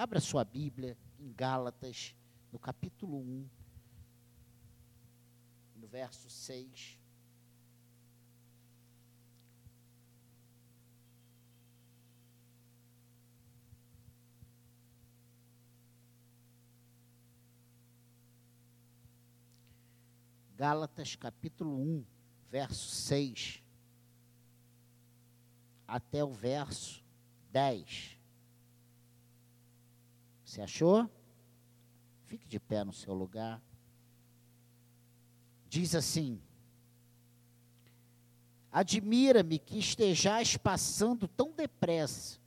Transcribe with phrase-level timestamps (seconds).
[0.00, 2.16] Abra sua Bíblia em Gálatas,
[2.50, 3.50] no capítulo 1,
[5.76, 6.98] no verso 6.
[20.56, 22.06] Gálatas capítulo 1,
[22.50, 23.62] verso 6
[25.86, 27.04] até o verso
[27.52, 28.19] 10.
[30.50, 31.08] Você achou?
[32.24, 33.62] Fique de pé no seu lugar.
[35.68, 36.42] Diz assim:
[38.72, 42.40] Admira-me que estejais passando tão depressa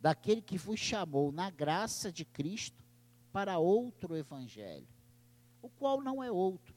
[0.00, 2.84] daquele que vos chamou na graça de Cristo
[3.32, 4.86] para outro evangelho,
[5.60, 6.72] o qual não é outro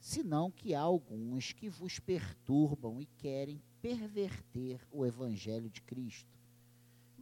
[0.00, 6.35] senão que há alguns que vos perturbam e querem perverter o evangelho de Cristo.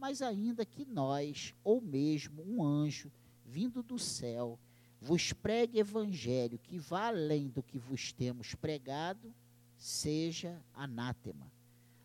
[0.07, 3.11] Mas ainda que nós, ou mesmo um anjo
[3.43, 4.59] vindo do céu,
[5.01, 9.33] vos pregue evangelho que vá além do que vos temos pregado,
[9.75, 11.51] seja anátema.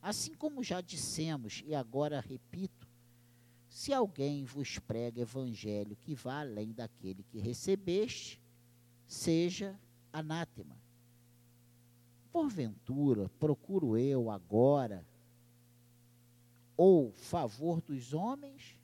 [0.01, 2.89] Assim como já dissemos e agora repito,
[3.69, 8.41] se alguém vos prega evangelho que vá além daquele que recebeste,
[9.07, 9.79] seja
[10.11, 10.81] anátema.
[12.33, 15.07] Porventura, procuro eu agora
[16.83, 18.75] ou favor dos homens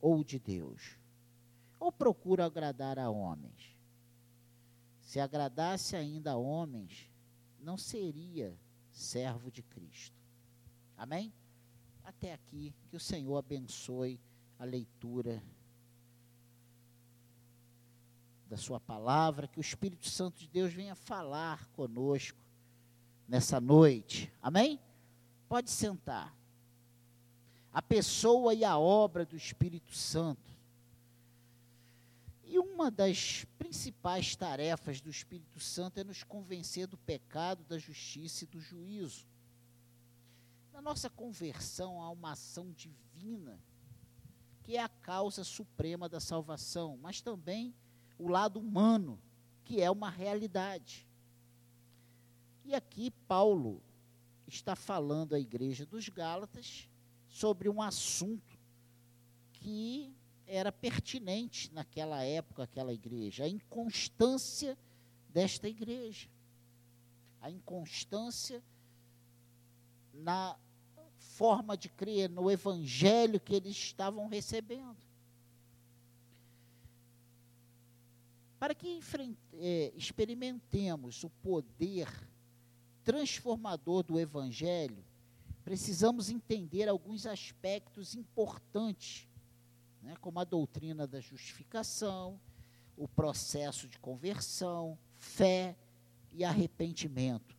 [0.00, 0.98] ou de Deus?
[1.78, 3.78] Ou procuro agradar a homens?
[5.00, 7.08] Se agradasse ainda a homens,
[7.60, 8.58] não seria
[8.90, 10.20] servo de Cristo.
[10.96, 11.32] Amém?
[12.02, 14.18] Até aqui, que o Senhor abençoe
[14.58, 15.40] a leitura
[18.48, 22.40] da Sua palavra, que o Espírito Santo de Deus venha falar conosco
[23.28, 24.32] nessa noite.
[24.42, 24.80] Amém?
[25.48, 26.35] Pode sentar.
[27.76, 30.50] A pessoa e a obra do Espírito Santo.
[32.42, 38.44] E uma das principais tarefas do Espírito Santo é nos convencer do pecado, da justiça
[38.44, 39.26] e do juízo.
[40.72, 43.60] Na nossa conversão há uma ação divina,
[44.62, 47.74] que é a causa suprema da salvação, mas também
[48.18, 49.20] o lado humano,
[49.64, 51.06] que é uma realidade.
[52.64, 53.82] E aqui Paulo
[54.46, 56.88] está falando à igreja dos Gálatas
[57.36, 58.58] sobre um assunto
[59.52, 60.10] que
[60.46, 64.78] era pertinente naquela época, aquela igreja, a inconstância
[65.28, 66.30] desta igreja.
[67.42, 68.62] A inconstância
[70.14, 70.56] na
[71.18, 74.96] forma de crer, no evangelho que eles estavam recebendo.
[78.58, 78.98] Para que
[79.58, 82.08] é, experimentemos o poder
[83.04, 85.04] transformador do Evangelho,
[85.66, 89.26] precisamos entender alguns aspectos importantes,
[90.00, 92.40] né, como a doutrina da justificação,
[92.96, 95.76] o processo de conversão, fé
[96.32, 97.58] e arrependimento,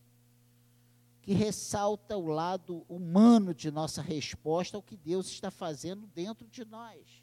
[1.22, 6.63] que ressalta o lado humano de nossa resposta ao que Deus está fazendo dentro de
[6.63, 7.22] nós.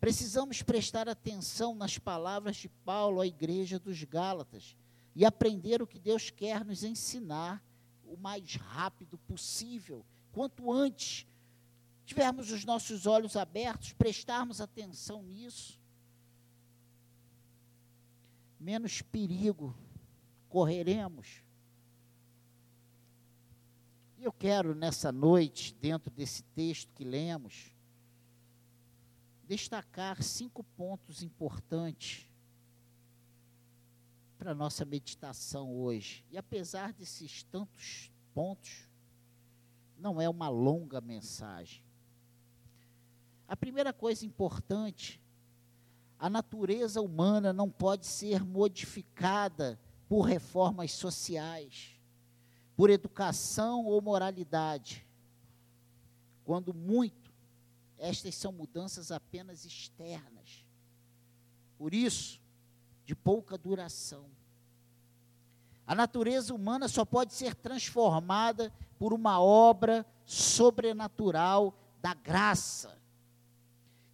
[0.00, 4.76] Precisamos prestar atenção nas palavras de Paulo à igreja dos Gálatas
[5.14, 7.62] e aprender o que Deus quer nos ensinar
[8.08, 11.26] o mais rápido possível, quanto antes
[12.04, 15.78] tivermos os nossos olhos abertos, prestarmos atenção nisso,
[18.58, 19.76] menos perigo
[20.48, 21.42] correremos.
[24.18, 27.72] E eu quero nessa noite, dentro desse texto que lemos,
[29.46, 32.27] destacar cinco pontos importantes
[34.38, 36.24] para a nossa meditação hoje.
[36.30, 38.88] E apesar desses tantos pontos,
[39.98, 41.82] não é uma longa mensagem.
[43.48, 45.20] A primeira coisa importante,
[46.18, 49.78] a natureza humana não pode ser modificada
[50.08, 51.98] por reformas sociais,
[52.76, 55.06] por educação ou moralidade.
[56.44, 57.28] Quando muito
[57.98, 60.64] estas são mudanças apenas externas.
[61.76, 62.40] Por isso,
[63.04, 64.30] de pouca duração.
[65.88, 73.00] A natureza humana só pode ser transformada por uma obra sobrenatural da graça,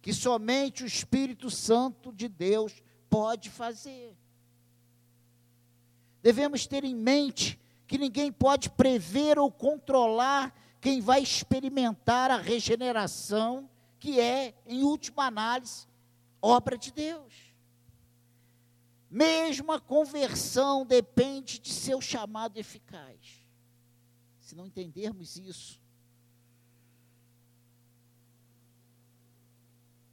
[0.01, 4.15] que somente o Espírito Santo de Deus pode fazer.
[6.23, 13.69] Devemos ter em mente que ninguém pode prever ou controlar quem vai experimentar a regeneração
[13.99, 15.85] que é, em última análise,
[16.41, 17.44] obra de Deus.
[19.15, 23.47] Mesmo a conversão depende de seu chamado eficaz.
[24.41, 25.79] Se não entendermos isso,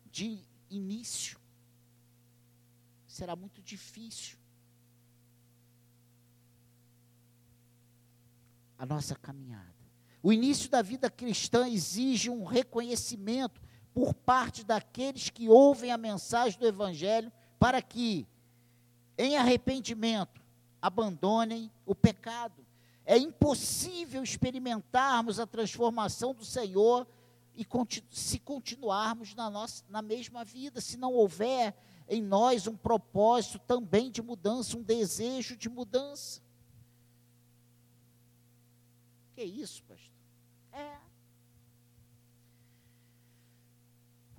[0.09, 0.39] de
[0.71, 1.37] início.
[3.09, 4.39] Será muito difícil.
[8.79, 9.75] A nossa caminhada.
[10.23, 13.61] O início da vida cristã exige um reconhecimento
[13.93, 18.29] por parte daqueles que ouvem a mensagem do Evangelho para que,
[19.17, 20.41] em arrependimento,
[20.81, 22.65] abandonem o pecado.
[23.05, 27.07] É impossível experimentarmos a transformação do Senhor
[27.55, 31.75] e continu se continuarmos na, nossa, na mesma vida, se não houver
[32.09, 36.41] em nós um propósito também de mudança, um desejo de mudança.
[39.35, 40.13] Que isso, pastor?
[40.73, 41.02] É.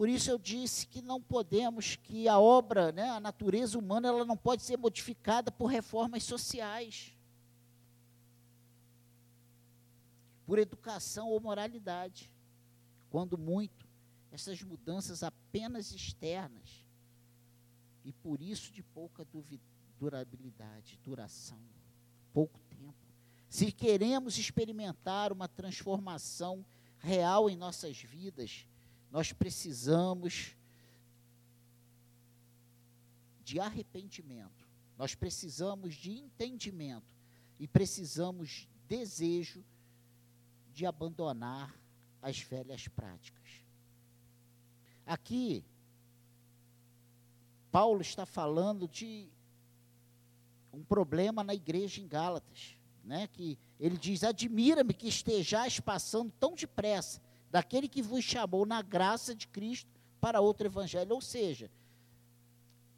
[0.04, 4.26] Por isso eu disse que não podemos, que a obra, né, a natureza humana, ela
[4.26, 7.16] não pode ser modificada por reformas sociais,
[10.46, 12.30] por educação ou moralidade.
[13.10, 13.88] Quando muito,
[14.30, 16.86] essas mudanças apenas externas
[18.04, 19.26] e por isso de pouca
[19.98, 21.62] durabilidade, duração,
[22.34, 22.94] pouco tempo.
[23.48, 26.66] Se queremos experimentar uma transformação
[26.98, 28.68] real em nossas vidas,
[29.14, 30.56] nós precisamos
[33.44, 34.68] de arrependimento,
[34.98, 37.06] nós precisamos de entendimento
[37.60, 39.64] e precisamos desejo
[40.74, 41.80] de abandonar
[42.24, 43.64] as velhas práticas.
[45.06, 45.64] Aqui,
[47.72, 49.30] Paulo está falando de
[50.74, 53.28] um problema na igreja em Gálatas, né?
[53.28, 57.22] Que ele diz: "Admira-me que estejais passando tão depressa
[57.54, 59.90] daquele que vos chamou na graça de Cristo
[60.20, 61.16] para outro evangelho".
[61.16, 61.72] Ou seja,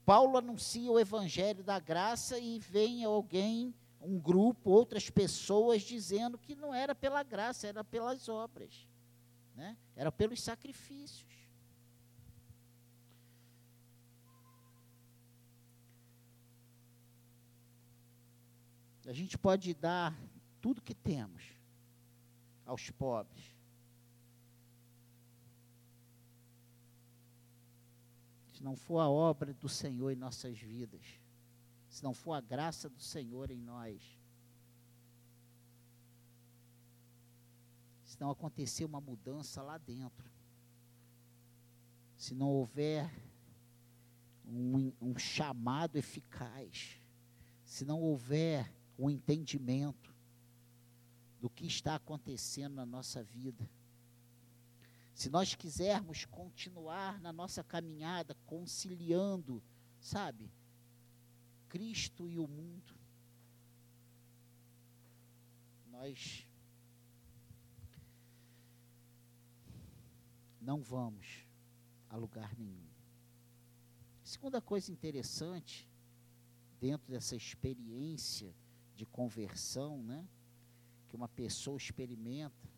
[0.04, 3.72] Paulo anuncia o evangelho da graça e vem alguém,
[4.02, 8.88] um grupo, outras pessoas dizendo que não era pela graça, era pelas obras
[9.56, 9.78] né?
[9.96, 11.34] era pelos sacrifícios.
[19.08, 20.18] A gente pode dar
[20.60, 21.44] tudo que temos
[22.66, 23.55] aos pobres.
[28.56, 31.06] Se não for a obra do Senhor em nossas vidas,
[31.90, 34.02] se não for a graça do Senhor em nós,
[38.06, 40.26] se não acontecer uma mudança lá dentro,
[42.16, 43.12] se não houver
[44.46, 46.98] um, um chamado eficaz,
[47.66, 50.16] se não houver um entendimento
[51.42, 53.70] do que está acontecendo na nossa vida,
[55.16, 59.64] se nós quisermos continuar na nossa caminhada conciliando,
[59.98, 60.52] sabe,
[61.70, 62.94] Cristo e o mundo,
[65.88, 66.46] nós
[70.60, 71.48] não vamos
[72.10, 72.86] a lugar nenhum.
[74.22, 75.90] Segunda coisa interessante,
[76.78, 78.54] dentro dessa experiência
[78.94, 80.28] de conversão, né,
[81.08, 82.75] que uma pessoa experimenta,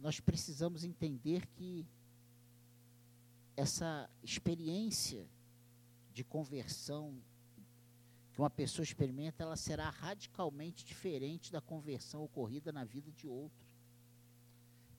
[0.00, 1.86] nós precisamos entender que
[3.56, 5.28] essa experiência
[6.12, 7.20] de conversão
[8.32, 13.66] que uma pessoa experimenta, ela será radicalmente diferente da conversão ocorrida na vida de outro.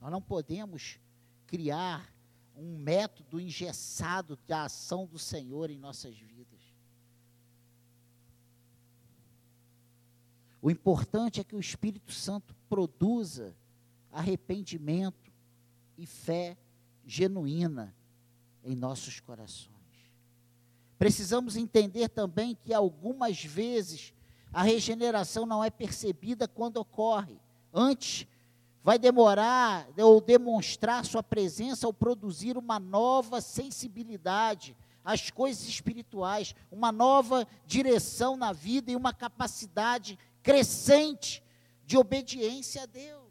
[0.00, 0.98] Nós não podemos
[1.46, 2.14] criar
[2.54, 6.60] um método engessado da ação do Senhor em nossas vidas.
[10.60, 13.56] O importante é que o Espírito Santo produza
[14.12, 15.32] arrependimento
[15.96, 16.56] e fé
[17.04, 17.94] genuína
[18.62, 19.72] em nossos corações.
[20.98, 24.12] Precisamos entender também que algumas vezes
[24.52, 27.40] a regeneração não é percebida quando ocorre.
[27.72, 28.26] Antes,
[28.84, 36.92] vai demorar ou demonstrar sua presença ou produzir uma nova sensibilidade às coisas espirituais, uma
[36.92, 41.42] nova direção na vida e uma capacidade crescente
[41.84, 43.21] de obediência a Deus.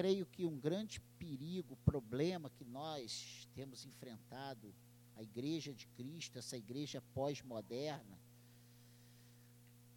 [0.00, 4.74] Creio que um grande perigo, problema que nós temos enfrentado,
[5.14, 8.18] a igreja de Cristo, essa igreja pós-moderna,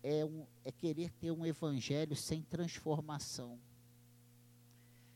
[0.03, 3.57] é, um, é querer ter um evangelho sem transformação.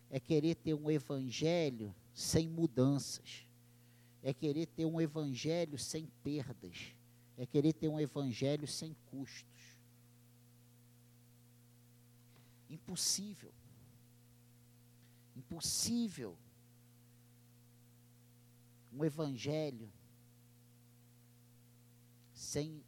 [0.10, 3.46] É querer ter um evangelho sem mudanças.
[4.24, 6.96] É querer ter um evangelho sem perdas.
[7.38, 9.78] É querer ter um evangelho sem custos.
[12.70, 13.57] Impossível
[15.38, 16.38] impossível
[18.92, 19.92] um evangelho
[22.34, 22.84] sem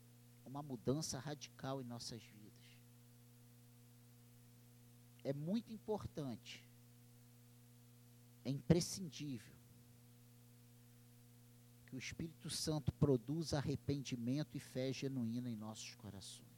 [0.45, 2.49] uma mudança radical em nossas vidas.
[5.23, 6.65] É muito importante,
[8.43, 9.55] é imprescindível
[11.85, 16.48] que o Espírito Santo produza arrependimento e fé genuína em nossos corações.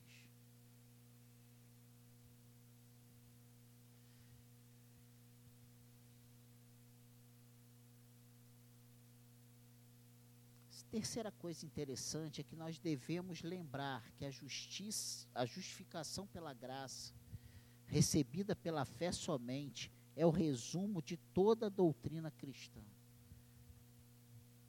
[10.91, 17.13] Terceira coisa interessante é que nós devemos lembrar que a justiça, a justificação pela graça,
[17.87, 22.81] recebida pela fé somente, é o resumo de toda a doutrina cristã.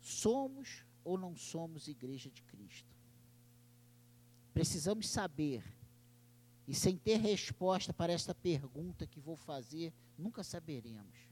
[0.01, 2.97] Somos ou não somos igreja de Cristo?
[4.55, 5.65] Precisamos saber,
[6.69, 11.32] e sem ter resposta para esta pergunta que vou fazer, nunca saberemos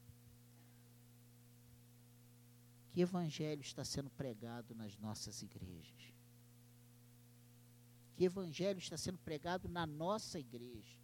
[2.90, 6.14] que evangelho está sendo pregado nas nossas igrejas?
[8.14, 10.98] Que evangelho está sendo pregado na nossa igreja?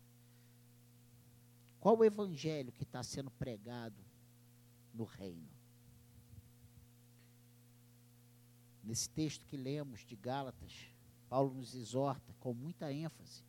[1.81, 4.05] Qual o evangelho que está sendo pregado
[4.93, 5.49] no reino?
[8.83, 10.93] Nesse texto que lemos de Gálatas,
[11.29, 13.45] Paulo nos exorta com muita ênfase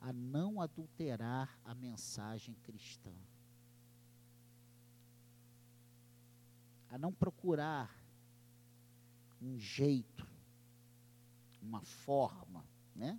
[0.00, 3.12] a não adulterar a mensagem cristã.
[6.90, 7.94] A não procurar
[9.40, 10.26] um jeito,
[11.62, 12.64] uma forma,
[12.94, 13.18] né?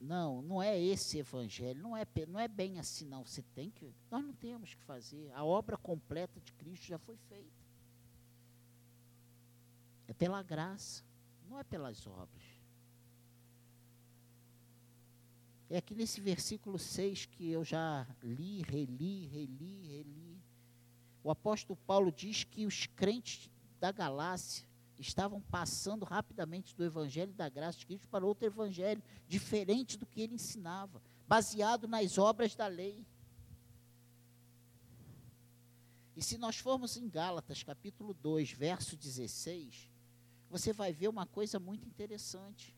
[0.00, 3.24] Não, não é esse evangelho, não é, não é bem assim não.
[3.24, 5.30] Você tem que, nós não temos que fazer.
[5.32, 7.60] A obra completa de Cristo já foi feita.
[10.08, 11.04] É pela graça,
[11.46, 12.60] não é pelas obras.
[15.68, 20.29] É aqui nesse versículo 6 que eu já li, reli, reli, reli.
[21.22, 24.66] O apóstolo Paulo diz que os crentes da Galácia
[24.98, 30.20] estavam passando rapidamente do evangelho da graça de Cristo para outro evangelho, diferente do que
[30.20, 33.06] ele ensinava, baseado nas obras da lei.
[36.14, 39.90] E se nós formos em Gálatas, capítulo 2, verso 16,
[40.50, 42.74] você vai ver uma coisa muito interessante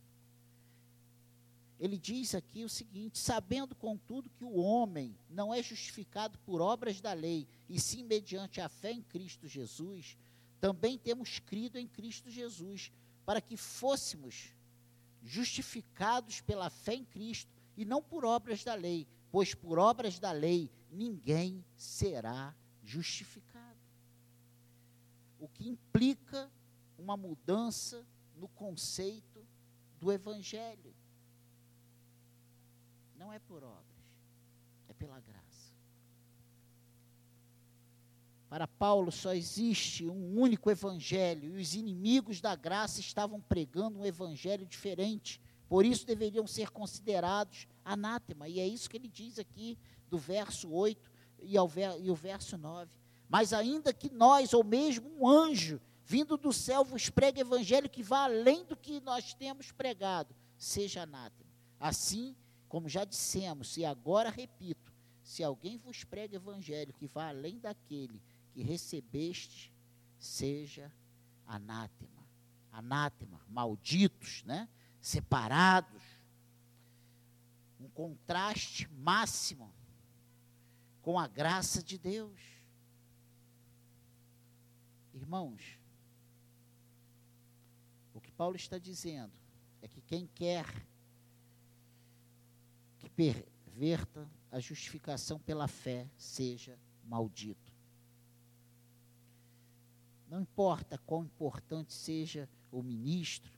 [1.82, 7.00] ele diz aqui o seguinte: sabendo, contudo, que o homem não é justificado por obras
[7.00, 10.16] da lei, e sim mediante a fé em Cristo Jesus,
[10.60, 12.92] também temos crido em Cristo Jesus,
[13.26, 14.54] para que fôssemos
[15.24, 20.30] justificados pela fé em Cristo, e não por obras da lei, pois por obras da
[20.30, 23.80] lei ninguém será justificado.
[25.40, 26.48] O que implica
[26.96, 29.44] uma mudança no conceito
[29.98, 31.01] do Evangelho
[33.22, 34.02] não é por obras,
[34.88, 35.72] é pela graça.
[38.48, 44.04] Para Paulo só existe um único evangelho e os inimigos da graça estavam pregando um
[44.04, 45.40] evangelho diferente.
[45.68, 48.48] Por isso deveriam ser considerados anátema.
[48.48, 49.78] E é isso que ele diz aqui
[50.10, 51.10] do verso 8
[51.42, 52.90] e, ao ver, e o verso 9.
[53.28, 58.02] Mas ainda que nós, ou mesmo um anjo, vindo do céu, vos pregue evangelho que
[58.02, 61.50] vá além do que nós temos pregado, seja anátema.
[61.80, 62.36] Assim,
[62.72, 64.90] como já dissemos, e agora repito,
[65.22, 68.18] se alguém vos prega evangelho que vá além daquele
[68.50, 69.70] que recebeste,
[70.18, 70.90] seja
[71.46, 72.26] anátema.
[72.72, 74.70] Anátema, malditos, né?
[75.02, 76.02] separados.
[77.78, 79.70] Um contraste máximo
[81.02, 82.40] com a graça de Deus.
[85.12, 85.78] Irmãos,
[88.14, 89.34] o que Paulo está dizendo
[89.82, 90.91] é que quem quer que
[93.16, 97.73] perverta a justificação pela fé seja maldito.
[100.28, 103.52] Não importa quão importante seja o ministro,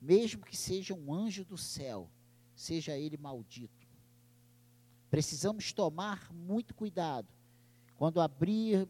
[0.00, 2.10] mesmo que seja um anjo do céu,
[2.54, 3.86] seja ele maldito.
[5.10, 7.28] Precisamos tomar muito cuidado
[7.96, 8.88] quando abrir,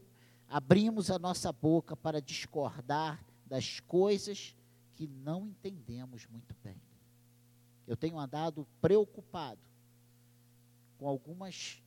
[0.49, 4.55] abrimos a nossa boca para discordar das coisas
[4.95, 6.81] que não entendemos muito bem.
[7.87, 9.68] Eu tenho andado preocupado
[10.99, 11.81] com algumas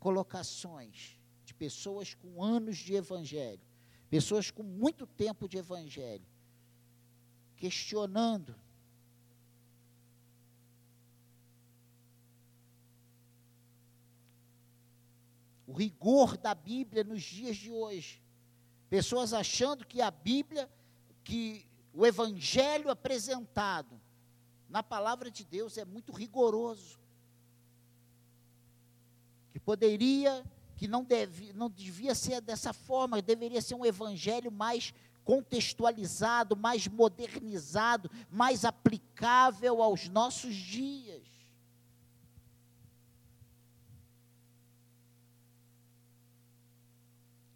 [0.00, 3.60] colocações de pessoas com anos de evangelho,
[4.10, 6.26] pessoas com muito tempo de evangelho,
[7.56, 8.56] questionando
[15.66, 18.22] o rigor da Bíblia nos dias de hoje.
[18.88, 20.70] Pessoas achando que a Bíblia,
[21.22, 24.00] que o evangelho apresentado
[24.68, 27.03] na palavra de Deus é muito rigoroso
[29.64, 30.44] poderia,
[30.76, 34.92] que não, deve, não devia ser dessa forma, deveria ser um evangelho mais
[35.24, 41.22] contextualizado, mais modernizado, mais aplicável aos nossos dias.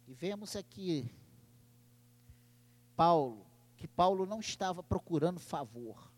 [0.07, 1.11] E vemos aqui
[2.95, 3.45] Paulo,
[3.77, 6.08] que Paulo não estava procurando favor.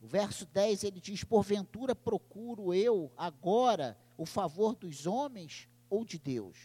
[0.00, 6.18] O verso 10 ele diz: Porventura procuro eu agora o favor dos homens ou de
[6.18, 6.56] Deus?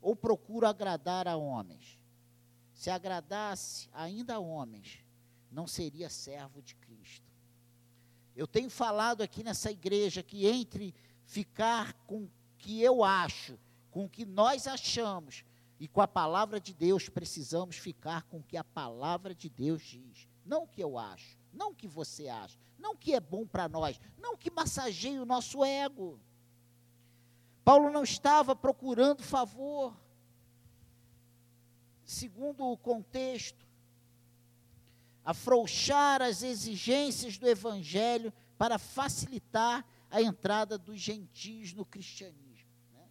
[0.00, 1.98] Ou procuro agradar a homens?
[2.72, 5.00] Se agradasse ainda a homens,
[5.50, 7.26] não seria servo de Cristo.
[8.36, 13.58] Eu tenho falado aqui nessa igreja que entre ficar com o que eu acho,
[13.90, 15.44] com o que nós achamos,
[15.80, 19.82] e com a palavra de Deus, precisamos ficar com o que a palavra de Deus
[19.82, 20.28] diz.
[20.44, 23.46] Não o que eu acho, não o que você acha, não o que é bom
[23.46, 26.20] para nós, não o que massageia o nosso ego.
[27.64, 29.96] Paulo não estava procurando favor.
[32.04, 33.66] Segundo o contexto,
[35.24, 42.70] afrouxar as exigências do evangelho para facilitar a entrada dos gentios no cristianismo.
[42.92, 43.08] Né?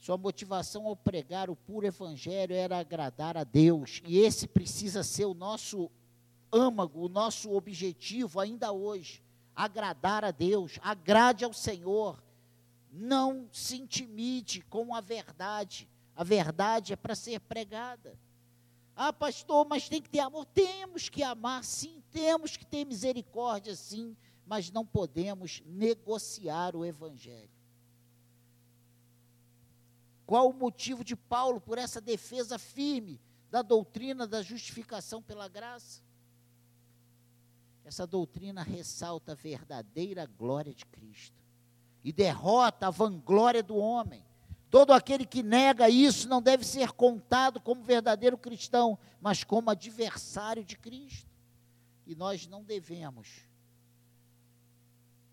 [0.00, 5.26] Sua motivação ao pregar o puro evangelho era agradar a Deus, e esse precisa ser
[5.26, 5.90] o nosso
[6.52, 9.22] âmago, o nosso objetivo ainda hoje
[9.54, 12.22] agradar a Deus, agrade ao Senhor.
[12.90, 15.88] Não se intimide com a verdade.
[16.16, 18.18] A verdade é para ser pregada.
[18.96, 20.46] Ah, pastor, mas tem que ter amor.
[20.46, 22.02] Temos que amar, sim.
[22.10, 24.16] Temos que ter misericórdia, sim.
[24.46, 27.59] Mas não podemos negociar o Evangelho.
[30.30, 33.20] Qual o motivo de Paulo por essa defesa firme
[33.50, 36.04] da doutrina da justificação pela graça?
[37.84, 41.42] Essa doutrina ressalta a verdadeira glória de Cristo
[42.04, 44.24] e derrota a vanglória do homem.
[44.70, 50.64] Todo aquele que nega isso não deve ser contado como verdadeiro cristão, mas como adversário
[50.64, 51.28] de Cristo.
[52.06, 53.48] E nós não devemos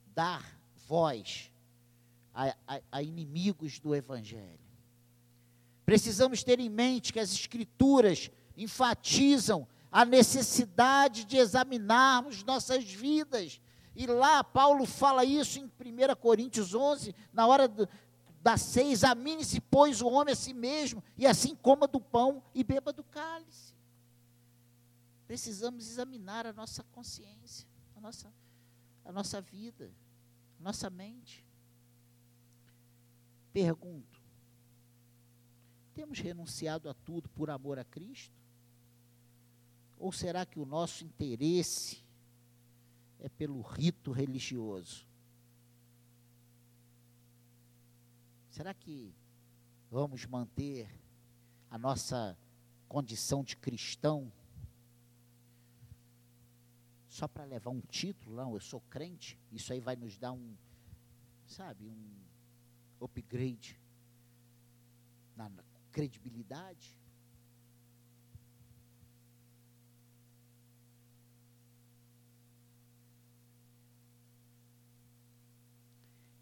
[0.08, 1.54] dar voz
[2.34, 4.67] a, a, a inimigos do Evangelho.
[5.88, 13.62] Precisamos ter em mente que as Escrituras enfatizam a necessidade de examinarmos nossas vidas.
[13.96, 17.88] E lá Paulo fala isso em 1 Coríntios 11, na hora do,
[18.42, 22.66] da ceia, examine-se, pois, o homem a si mesmo, e assim coma do pão e
[22.66, 23.74] beba do cálice.
[25.26, 28.34] Precisamos examinar a nossa consciência, a nossa,
[29.06, 29.90] a nossa vida,
[30.60, 31.46] a nossa mente.
[33.54, 34.17] Pergunto:
[35.98, 38.40] temos renunciado a tudo por amor a Cristo?
[39.98, 42.06] Ou será que o nosso interesse
[43.20, 45.08] é pelo rito religioso?
[48.52, 49.12] Será que
[49.90, 50.88] vamos manter
[51.68, 52.38] a nossa
[52.88, 54.32] condição de cristão
[57.10, 58.36] só para levar um título?
[58.36, 59.40] Não, eu sou crente.
[59.52, 60.56] Isso aí vai nos dar um,
[61.48, 62.22] sabe, um
[63.04, 63.82] upgrade
[65.36, 65.50] na
[65.98, 66.96] credibilidade.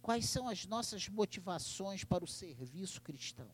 [0.02, 3.50] Quais são as nossas motivações para o serviço cristão?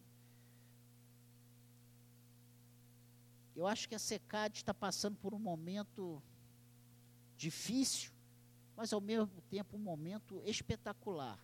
[3.56, 6.20] Eu acho que a SECAD está passando por um momento
[7.38, 8.12] difícil,
[8.76, 11.40] mas ao mesmo tempo um momento espetacular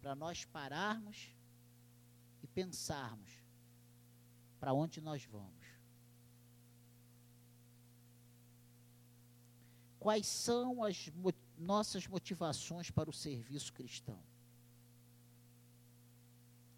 [0.00, 1.35] para nós pararmos
[2.56, 3.30] pensarmos
[4.58, 5.66] para onde nós vamos.
[10.00, 11.46] Quais são as motivações?
[11.58, 14.22] nossas motivações para o serviço cristão?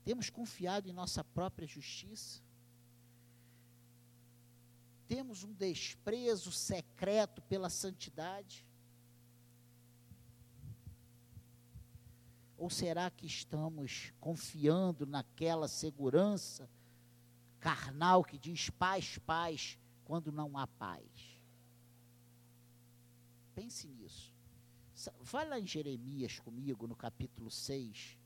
[0.05, 2.41] Temos confiado em nossa própria justiça?
[5.07, 8.67] Temos um desprezo secreto pela santidade?
[12.59, 16.69] Ou será que estamos confiando naquela segurança
[17.61, 21.05] carnal que diz paz, paz, quando não há paz?
[23.55, 24.35] Pense nisso.
[25.21, 28.19] Vai lá em Jeremias comigo, no capítulo 6.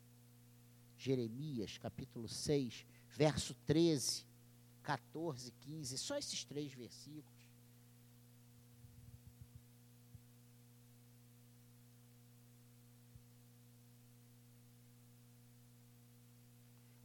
[0.96, 4.24] Jeremias, capítulo 6, verso 13,
[4.82, 5.98] 14, 15.
[5.98, 7.31] Só esses três versículos.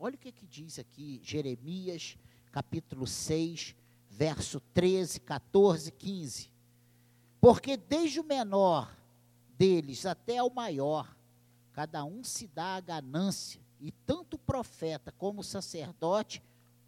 [0.07, 2.17] Olha o que, que diz aqui, Jeremias,
[2.53, 3.75] capítulo 6,
[4.09, 6.49] verso 13, 14, 15.
[7.41, 8.89] Porque desde o menor
[9.57, 11.13] deles até ao maior,
[11.73, 16.41] cada um se dá a ganância e tanto o profeta como o sacerdote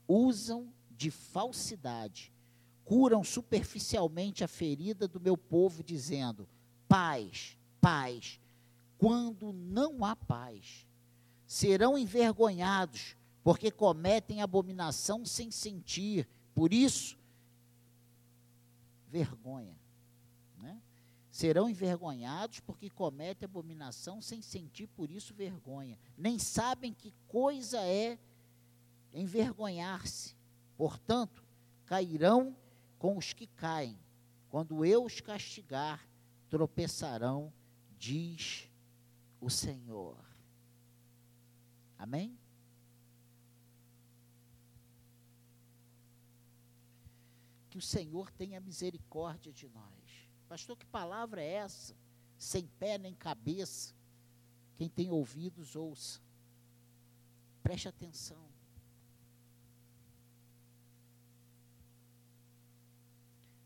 [0.08, 2.32] usam de falsidade,
[2.86, 6.48] curam superficialmente a ferida do meu povo, dizendo:
[6.88, 8.40] paz, paz,
[8.98, 10.88] quando não há paz.
[11.50, 17.18] Serão envergonhados, porque cometem abominação sem sentir, por isso,
[19.08, 19.76] vergonha.
[20.60, 20.80] Né?
[21.32, 25.98] Serão envergonhados porque cometem abominação sem sentir por isso vergonha.
[26.16, 28.20] Nem sabem que coisa é
[29.12, 30.36] envergonhar-se.
[30.78, 31.44] Portanto,
[31.84, 32.56] cairão
[33.00, 33.98] com os que caem.
[34.50, 36.08] Quando eu os castigar,
[36.48, 37.52] tropeçarão,
[37.98, 38.70] diz
[39.42, 40.29] o Senhor.
[42.00, 42.40] Amém?
[47.70, 50.30] Que o Senhor tenha misericórdia de nós.
[50.48, 51.94] Pastor, que palavra é essa?
[52.38, 53.94] Sem pé nem cabeça.
[54.78, 56.22] Quem tem ouvidos, ouça.
[57.62, 58.50] Preste atenção.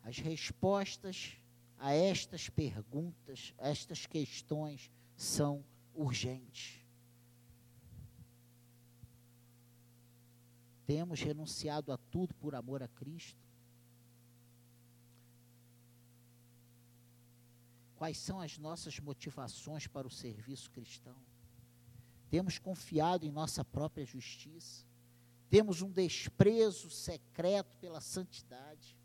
[0.02, 1.38] As respostas
[1.78, 6.83] a estas perguntas, a estas questões, são urgentes.
[10.86, 13.42] Temos renunciado a tudo por amor a Cristo?
[17.96, 21.16] Quais são as nossas motivações para o serviço cristão?
[22.30, 24.86] Temos confiado em nossa própria justiça?
[25.50, 28.98] Temos um desprezo secreto pela santidade?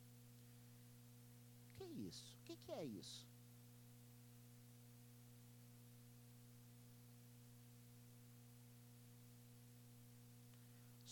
[1.75, 2.37] O que é isso?
[2.39, 3.28] O que é isso?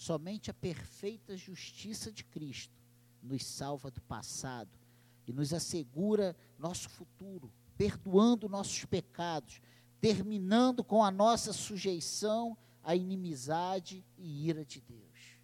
[0.06, 2.80] Somente a perfeita justiça de Cristo
[3.20, 4.70] nos salva do passado
[5.26, 9.60] e nos assegura nosso futuro, perdoando nossos pecados,
[10.00, 15.40] terminando com a nossa sujeição à inimizade e ira de Deus,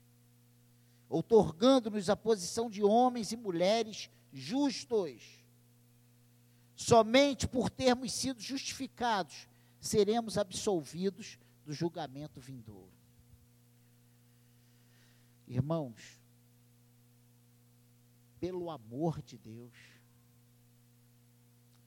[1.08, 5.44] outorgando-nos a posição de homens e mulheres justos.
[6.76, 9.48] Somente por termos sido justificados
[9.80, 13.01] seremos absolvidos do julgamento vindouro.
[15.52, 16.18] Irmãos,
[18.40, 19.76] pelo amor de Deus,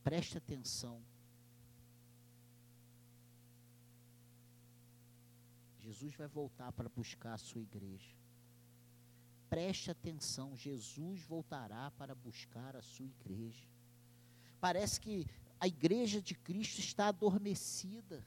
[0.03, 1.01] preste atenção.
[5.79, 8.15] Jesus vai voltar para buscar a sua igreja.
[9.49, 13.67] Preste atenção, Jesus voltará para buscar a sua igreja.
[14.61, 15.25] Parece que
[15.59, 18.23] a igreja de Cristo está adormecida.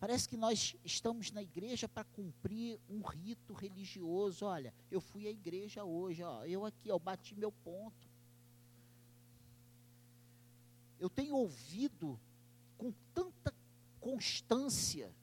[0.00, 4.46] Parece que nós estamos na igreja para cumprir um rito religioso.
[4.46, 8.08] Olha, eu fui à igreja hoje, ó, eu aqui, eu bati meu ponto.
[10.98, 12.18] Eu tenho ouvido
[12.78, 13.54] com tanta
[14.00, 15.14] constância,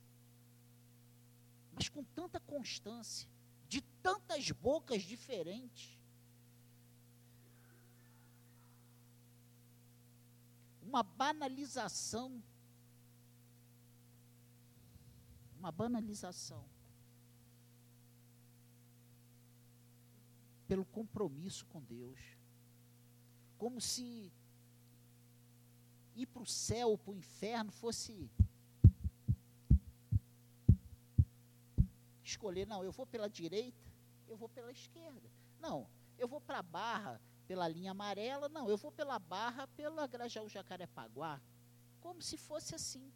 [1.74, 3.28] mas com tanta constância,
[3.68, 5.98] de tantas bocas diferentes,
[10.84, 12.44] uma banalização
[15.67, 16.63] uma banalização.
[20.65, 22.19] Pelo compromisso com Deus.
[23.58, 24.32] Como se
[26.15, 28.30] ir para o céu ou para o inferno fosse
[32.23, 33.86] escolher, não, eu vou pela direita,
[34.27, 35.30] eu vou pela esquerda.
[35.60, 40.08] Não, eu vou para a barra pela linha amarela, não, eu vou pela barra pela
[40.08, 41.41] Grajaú Jacarepaguá.
[41.99, 43.12] Como se fosse assim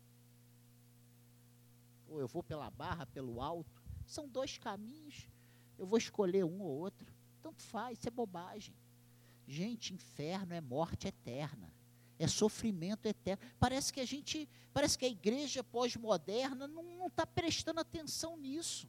[2.12, 3.82] ou eu vou pela barra, pelo alto.
[4.06, 5.30] São dois caminhos.
[5.78, 7.08] Eu vou escolher um ou outro.
[7.42, 8.76] Tanto faz, isso é bobagem.
[9.48, 11.74] Gente, inferno é morte eterna.
[12.20, 13.44] É sofrimento eterno.
[13.60, 18.88] Parece que a gente, parece que a igreja pós-moderna não está prestando atenção nisso.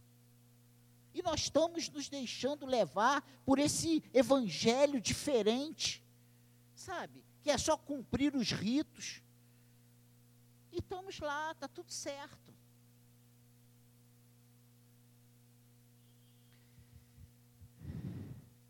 [1.14, 6.02] E nós estamos nos deixando levar por esse evangelho diferente,
[6.74, 7.22] sabe?
[7.42, 9.22] Que é só cumprir os ritos.
[10.72, 12.51] E estamos lá, está tudo certo.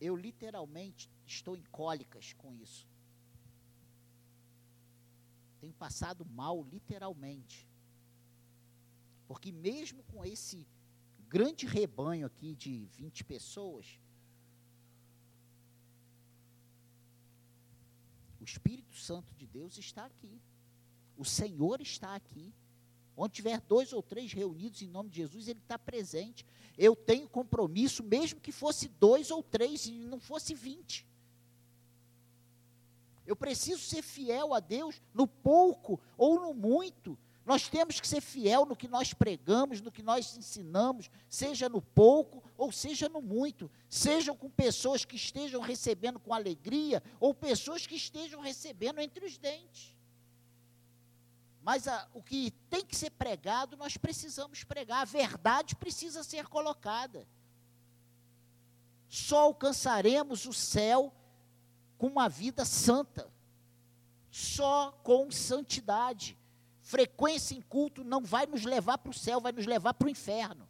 [0.07, 2.89] Eu literalmente estou em cólicas com isso.
[5.61, 7.69] Tenho passado mal, literalmente.
[9.29, 10.67] Porque mesmo com esse
[11.29, 14.01] grande rebanho aqui de 20 pessoas,
[18.41, 20.43] o Espírito Santo de Deus está aqui.
[21.17, 22.53] O Senhor está aqui.
[23.25, 26.45] Onde tiver dois ou três reunidos em nome de Jesus, Ele está presente.
[26.77, 31.07] Eu tenho compromisso, mesmo que fosse dois ou três e não fosse vinte.
[33.25, 38.21] Eu preciso ser fiel a Deus no pouco ou no muito, Nós temos que ser
[38.21, 43.21] fiel no que nós pregamos, no que nós ensinamos, seja no pouco ou seja no
[43.21, 43.71] muito.
[43.89, 49.37] Sejam com pessoas que estejam recebendo com alegria ou pessoas que estejam recebendo entre os
[49.39, 49.97] dentes.
[51.63, 55.03] Mas a, o que tem que ser pregado, nós precisamos pregar.
[55.03, 57.27] A verdade precisa ser colocada.
[59.09, 61.13] Só alcançaremos o céu
[61.97, 63.33] com uma vida santa.
[64.31, 66.39] Só com santidade
[66.81, 70.11] frequência em culto não vai nos levar para o céu, vai nos levar para o
[70.11, 70.69] inferno.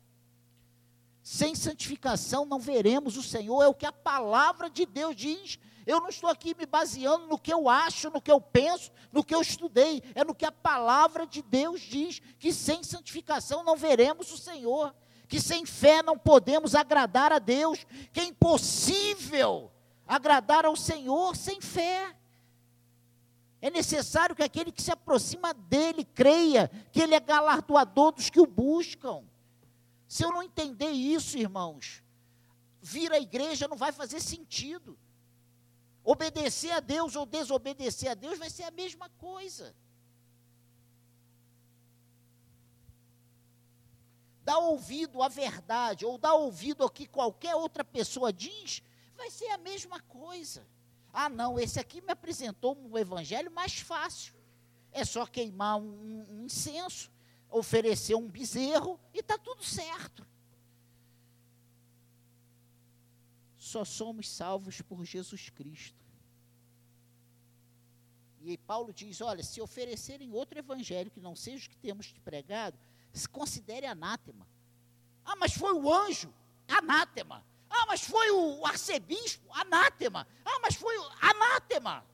[1.22, 5.58] Sem santificação não veremos o Senhor, é o que a palavra de Deus diz.
[5.86, 9.24] Eu não estou aqui me baseando no que eu acho, no que eu penso, no
[9.24, 13.76] que eu estudei, é no que a palavra de Deus diz, que sem santificação não
[13.76, 14.94] veremos o Senhor,
[15.28, 19.72] que sem fé não podemos agradar a Deus, que é impossível
[20.06, 22.14] agradar ao Senhor sem fé.
[23.60, 28.40] É necessário que aquele que se aproxima dele creia que ele é galardoador dos que
[28.40, 29.24] o buscam.
[30.06, 32.02] Se eu não entender isso, irmãos,
[32.82, 34.98] vir à igreja não vai fazer sentido.
[36.04, 39.74] Obedecer a Deus ou desobedecer a Deus vai ser a mesma coisa.
[44.44, 48.82] Dar ouvido à verdade ou dar ouvido ao que qualquer outra pessoa diz,
[49.16, 50.66] vai ser a mesma coisa.
[51.12, 54.34] Ah, não, esse aqui me apresentou um evangelho mais fácil.
[54.90, 57.12] É só queimar um, um incenso,
[57.48, 60.26] oferecer um bezerro e está tudo certo.
[63.72, 66.04] Só somos salvos por Jesus Cristo.
[68.42, 72.20] E Paulo diz: olha, se oferecerem outro evangelho que não seja o que temos te
[72.20, 72.78] pregado,
[73.14, 74.46] se considere anátema.
[75.24, 76.30] Ah, mas foi o anjo,
[76.68, 77.42] anátema.
[77.70, 79.50] Ah, mas foi o arcebispo?
[79.54, 80.28] Anátema.
[80.44, 82.04] Ah, mas foi o anátema.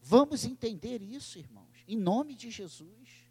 [0.00, 3.25] Vamos entender isso, irmãos, em nome de Jesus.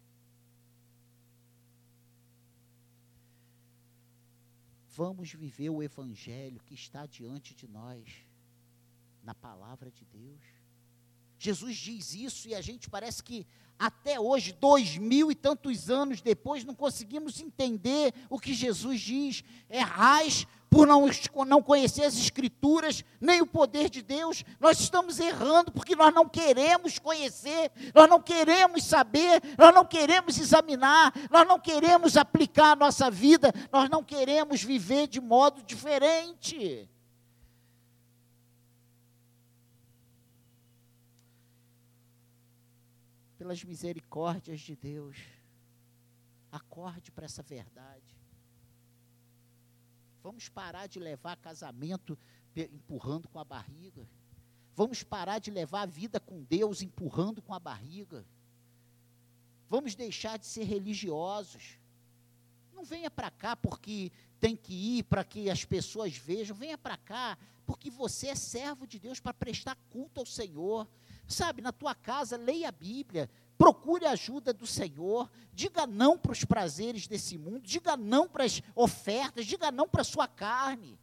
[4.96, 8.24] Vamos viver o evangelho que está diante de nós,
[9.22, 10.40] na palavra de Deus.
[11.38, 13.46] Jesus diz isso e a gente parece que
[13.78, 19.44] até hoje, dois mil e tantos anos depois, não conseguimos entender o que Jesus diz.
[19.68, 21.08] Errais por não,
[21.46, 24.44] não conhecer as Escrituras, nem o poder de Deus.
[24.60, 30.38] Nós estamos errando porque nós não queremos conhecer, nós não queremos saber, nós não queremos
[30.38, 36.88] examinar, nós não queremos aplicar a nossa vida, nós não queremos viver de modo diferente.
[43.36, 45.16] Pelas misericórdias de Deus,
[46.50, 48.16] acorde para essa verdade.
[50.22, 52.18] Vamos parar de levar casamento
[52.56, 54.08] empurrando com a barriga.
[54.74, 58.26] Vamos parar de levar a vida com Deus empurrando com a barriga.
[59.68, 61.78] Vamos deixar de ser religiosos.
[62.74, 66.56] Não venha para cá porque tem que ir para que as pessoas vejam.
[66.56, 70.86] Venha para cá porque você é servo de Deus para prestar culto ao Senhor.
[71.26, 76.32] Sabe, na tua casa, leia a Bíblia, procure a ajuda do Senhor, diga não para
[76.32, 80.98] os prazeres desse mundo, diga não para as ofertas, diga não para a sua carne.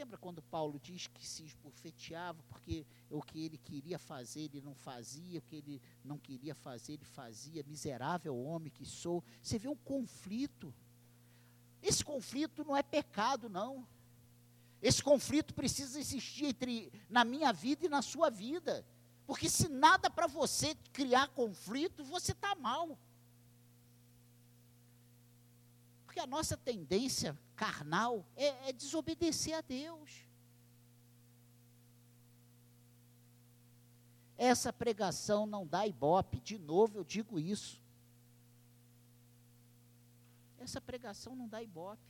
[0.00, 4.74] Lembra quando Paulo diz que se esbofeteava porque o que ele queria fazer ele não
[4.74, 9.22] fazia, o que ele não queria fazer ele fazia, miserável homem que sou.
[9.42, 10.72] Você vê um conflito.
[11.82, 13.86] Esse conflito não é pecado, não.
[14.82, 18.84] Esse conflito precisa existir entre na minha vida e na sua vida.
[19.26, 22.98] Porque se nada para você criar conflito, você está mal.
[26.04, 30.10] Porque a nossa tendência carnal é, é desobedecer a Deus.
[34.36, 37.79] Essa pregação não dá ibope, de novo eu digo isso.
[40.60, 42.02] Essa pregação não dá ibope.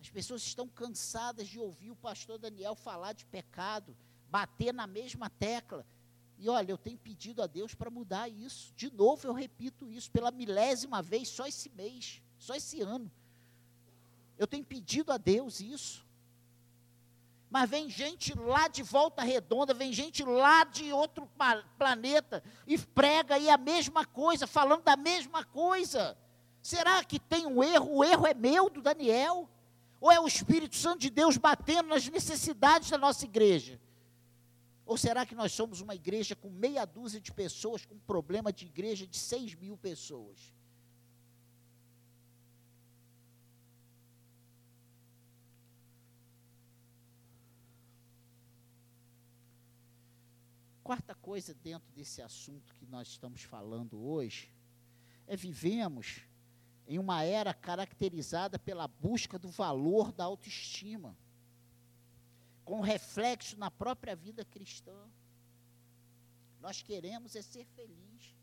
[0.00, 3.94] As pessoas estão cansadas de ouvir o pastor Daniel falar de pecado,
[4.30, 5.86] bater na mesma tecla.
[6.38, 8.72] E olha, eu tenho pedido a Deus para mudar isso.
[8.74, 13.10] De novo eu repito isso, pela milésima vez, só esse mês, só esse ano.
[14.38, 16.05] Eu tenho pedido a Deus isso.
[17.48, 21.28] Mas vem gente lá de volta redonda, vem gente lá de outro
[21.78, 26.18] planeta e prega aí a mesma coisa, falando da mesma coisa.
[26.60, 27.98] Será que tem um erro?
[27.98, 29.48] O erro é meu, do Daniel?
[30.00, 33.80] Ou é o Espírito Santo de Deus batendo nas necessidades da nossa igreja?
[34.84, 38.66] Ou será que nós somos uma igreja com meia dúzia de pessoas, com problema de
[38.66, 40.52] igreja de seis mil pessoas?
[50.86, 54.52] Quarta coisa dentro desse assunto que nós estamos falando hoje
[55.26, 56.20] é vivemos
[56.86, 61.18] em uma era caracterizada pela busca do valor da autoestima,
[62.64, 64.96] com reflexo na própria vida cristã.
[66.60, 68.36] Nós queremos é ser feliz.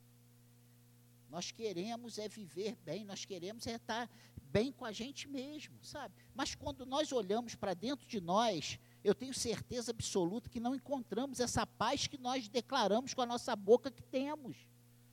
[1.29, 4.11] Nós queremos é viver bem, nós queremos é estar
[4.51, 6.13] bem com a gente mesmo, sabe?
[6.35, 11.39] Mas quando nós olhamos para dentro de nós, eu tenho certeza absoluta que não encontramos
[11.39, 14.55] essa paz que nós declaramos com a nossa boca que temos.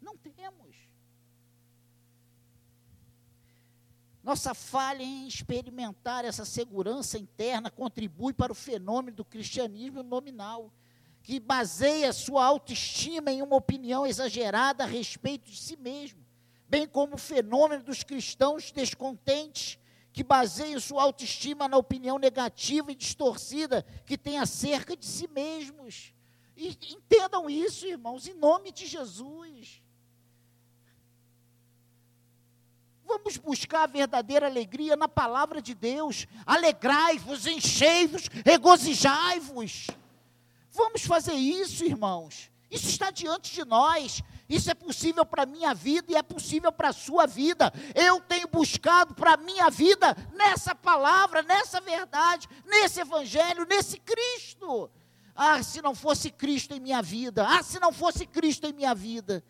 [0.00, 0.76] Não temos.
[4.22, 10.72] Nossa falha em experimentar essa segurança interna contribui para o fenômeno do cristianismo nominal,
[11.22, 16.24] que baseia sua autoestima em uma opinião exagerada a respeito de si mesmo,
[16.68, 19.78] bem como o fenômeno dos cristãos descontentes,
[20.12, 26.12] que baseiam sua autoestima na opinião negativa e distorcida que tem acerca de si mesmos.
[26.56, 29.82] E entendam isso, irmãos, em nome de Jesus.
[33.04, 36.26] Vamos buscar a verdadeira alegria na palavra de Deus.
[36.46, 39.88] Alegrai-vos, enchei-vos, regozijai-vos.
[40.70, 42.49] Vamos fazer isso, irmãos.
[42.70, 44.22] Isso está diante de nós.
[44.48, 47.72] Isso é possível para a minha vida e é possível para a sua vida.
[47.94, 54.90] Eu tenho buscado para a minha vida nessa palavra, nessa verdade, nesse evangelho, nesse Cristo.
[55.34, 57.46] Ah, se não fosse Cristo em minha vida.
[57.48, 59.42] Ah, se não fosse Cristo em minha vida.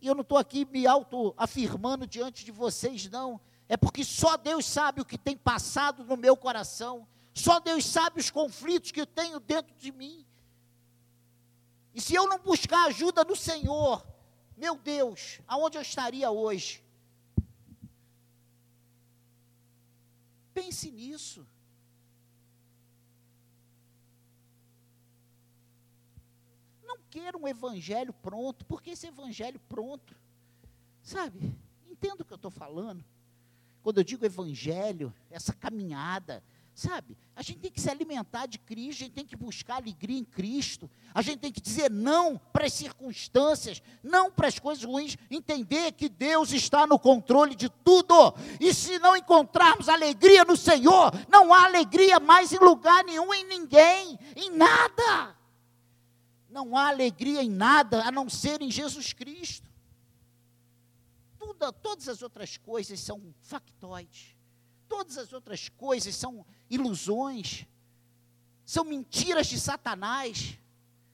[0.00, 3.40] E eu não estou aqui me autoafirmando diante de vocês, não.
[3.68, 7.06] É porque só Deus sabe o que tem passado no meu coração.
[7.32, 10.23] Só Deus sabe os conflitos que eu tenho dentro de mim.
[11.94, 14.04] E se eu não buscar ajuda do Senhor,
[14.56, 16.82] meu Deus, aonde eu estaria hoje?
[20.52, 21.46] Pense nisso.
[27.14, 30.16] queira um evangelho pronto, porque esse evangelho pronto,
[31.00, 31.56] sabe?
[31.86, 33.04] Entendo o que eu estou falando.
[33.84, 36.42] Quando eu digo evangelho, essa caminhada,
[36.74, 37.16] sabe?
[37.36, 40.24] A gente tem que se alimentar de Cristo, a gente tem que buscar alegria em
[40.24, 45.16] Cristo, a gente tem que dizer não para as circunstâncias, não para as coisas ruins,
[45.30, 48.34] entender que Deus está no controle de tudo.
[48.60, 53.44] E se não encontrarmos alegria no Senhor, não há alegria mais em lugar nenhum, em
[53.44, 55.36] ninguém, em nada.
[56.50, 59.68] Não há alegria em nada a não ser em Jesus Cristo.
[61.38, 64.33] Tudo, todas as outras coisas são factóides.
[64.88, 67.66] Todas as outras coisas são ilusões.
[68.64, 70.58] São mentiras de Satanás.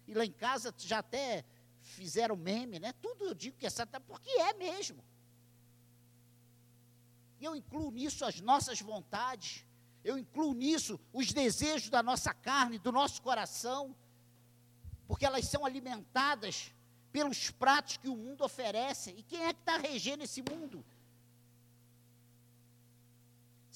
[0.07, 1.45] E lá em casa já até
[1.81, 2.93] fizeram meme, né?
[2.95, 5.05] Tudo eu digo que é Satanás, porque é mesmo.
[7.41, 9.65] E eu incluo nisso as nossas vontades.
[10.03, 13.95] Eu incluo nisso os desejos da nossa carne, do nosso coração
[15.11, 16.73] porque elas são alimentadas
[17.11, 19.11] pelos pratos que o mundo oferece.
[19.11, 20.85] E quem é que está regendo esse mundo?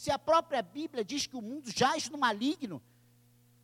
[0.04, 2.82] Se a própria Bíblia diz que o mundo jaz no maligno,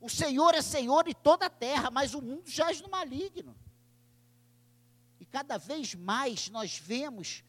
[0.00, 3.54] o Senhor é Senhor em toda a terra, mas o mundo jaz no maligno.
[5.20, 7.44] E cada vez mais nós vemos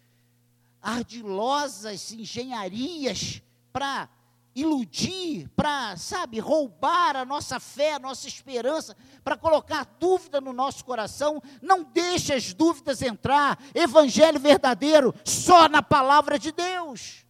[0.82, 4.10] ardilosas engenharias para
[4.54, 10.84] iludir, para, sabe, roubar a nossa fé, a nossa esperança, para colocar dúvida no nosso
[10.84, 11.42] coração.
[11.62, 13.58] Não deixe as dúvidas entrar.
[13.74, 17.26] Evangelho verdadeiro só na palavra de Deus.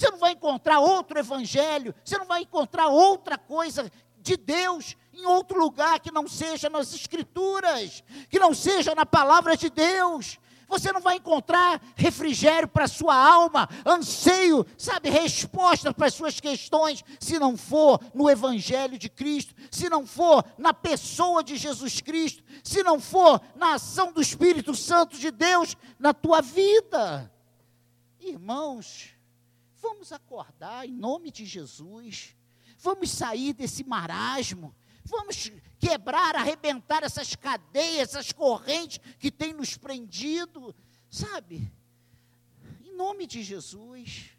[0.00, 5.26] Você não vai encontrar outro evangelho, você não vai encontrar outra coisa de Deus em
[5.26, 10.38] outro lugar que não seja nas escrituras, que não seja na palavra de Deus.
[10.68, 16.40] Você não vai encontrar refrigério para a sua alma, anseio, sabe, resposta para as suas
[16.40, 22.00] questões, se não for no Evangelho de Cristo, se não for na pessoa de Jesus
[22.00, 27.30] Cristo, se não for na ação do Espírito Santo de Deus na tua vida.
[28.18, 29.19] Irmãos,
[29.80, 32.36] vamos acordar em nome de Jesus,
[32.78, 34.74] vamos sair desse marasmo,
[35.04, 40.74] Vamos quebrar, arrebentar essas cadeias, essas correntes que têm nos prendido,
[41.10, 41.72] sabe?
[42.84, 44.30] Em nome de Jesus.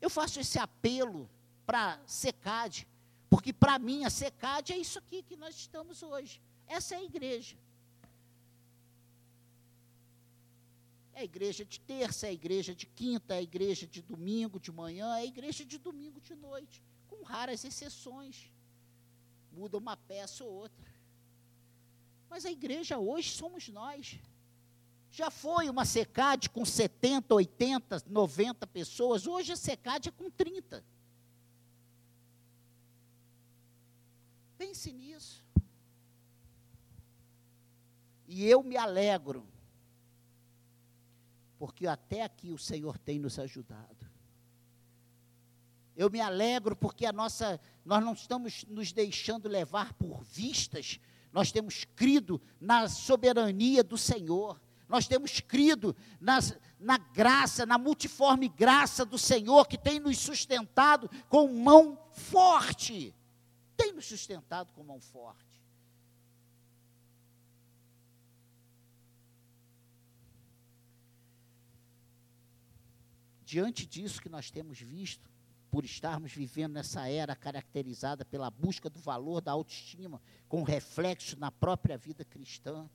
[0.00, 1.28] Eu faço esse apelo
[1.66, 2.86] para SECAD,
[3.28, 6.40] porque para mim a SECAD é isso aqui que nós estamos hoje.
[6.66, 7.56] Essa é a igreja.
[11.16, 14.60] É a igreja de terça, é a igreja de quinta, é a igreja de domingo
[14.60, 18.50] de manhã, é a igreja de domingo de noite, com raras exceções
[19.56, 20.86] muda uma peça ou outra.
[22.28, 24.18] Mas a igreja hoje somos nós.
[25.10, 30.84] Já foi uma secade com 70, 80, 90 pessoas, hoje a secade é com 30.
[34.58, 35.42] Pense nisso.
[38.28, 39.46] E eu me alegro,
[41.58, 44.06] porque até aqui o Senhor tem nos ajudado.
[45.96, 51.00] Eu me alegro porque a nossa, nós não estamos nos deixando levar por vistas,
[51.32, 54.60] nós temos crido na soberania do Senhor.
[54.88, 61.10] Nós temos crido nas, na graça, na multiforme graça do Senhor, que tem nos sustentado
[61.28, 63.14] com mão forte.
[63.76, 65.55] Tem nos sustentado com mão forte.
[73.46, 75.30] Diante disso que nós temos visto,
[75.70, 81.52] por estarmos vivendo nessa era caracterizada pela busca do valor da autoestima, com reflexo na
[81.52, 82.90] própria vida cristã,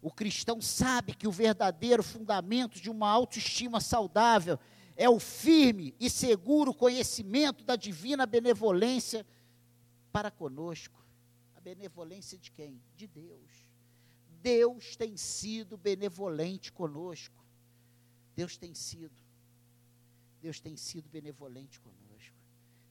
[0.00, 4.58] o cristão sabe que o verdadeiro fundamento de uma autoestima saudável
[4.96, 9.26] é o firme e seguro conhecimento da divina benevolência
[10.10, 11.04] para conosco.
[11.54, 12.80] A benevolência de quem?
[12.96, 13.68] De Deus.
[14.40, 17.44] Deus tem sido benevolente conosco.
[18.34, 19.29] Deus tem sido.
[20.40, 22.36] Deus tem sido benevolente conosco.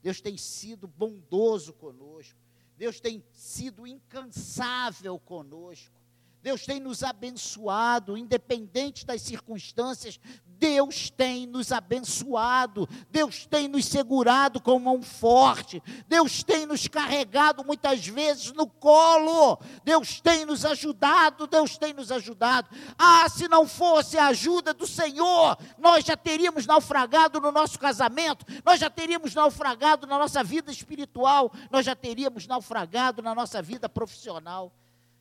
[0.02, 2.39] Deus tem sido bondoso conosco.
[2.78, 5.99] Deus tem sido incansável conosco.
[6.42, 10.20] Deus tem nos abençoado, independente das circunstâncias,
[10.60, 17.64] Deus tem nos abençoado, Deus tem nos segurado com mão forte, Deus tem nos carregado
[17.64, 22.70] muitas vezes no colo, Deus tem nos ajudado, Deus tem nos ajudado.
[22.98, 28.46] Ah, se não fosse a ajuda do Senhor, nós já teríamos naufragado no nosso casamento,
[28.66, 33.88] nós já teríamos naufragado na nossa vida espiritual, nós já teríamos naufragado na nossa vida
[33.88, 34.74] profissional.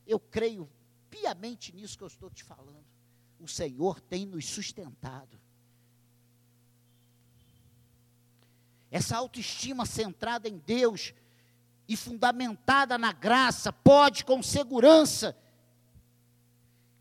[0.05, 0.69] Eu creio
[1.09, 2.85] piamente nisso que eu estou te falando.
[3.39, 5.39] O Senhor tem nos sustentado.
[8.91, 11.13] Essa autoestima centrada em Deus
[11.87, 15.37] e fundamentada na graça pode com segurança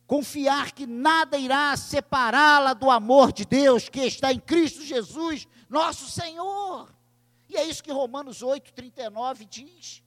[0.06, 6.10] confiar que nada irá separá-la do amor de Deus que está em Cristo Jesus, nosso
[6.10, 6.94] Senhor.
[7.48, 10.02] E é isso que Romanos 8, 39 diz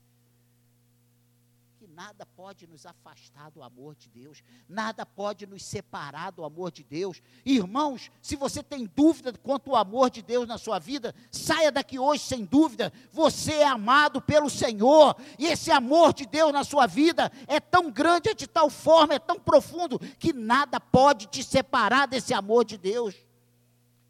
[1.94, 6.82] nada pode nos afastar do amor de Deus, nada pode nos separar do amor de
[6.82, 7.22] Deus.
[7.44, 11.98] Irmãos, se você tem dúvida quanto ao amor de Deus na sua vida, saia daqui
[11.98, 12.90] hoje sem dúvida.
[13.12, 17.90] Você é amado pelo Senhor, e esse amor de Deus na sua vida é tão
[17.90, 22.64] grande, é de tal forma, é tão profundo, que nada pode te separar desse amor
[22.64, 23.14] de Deus.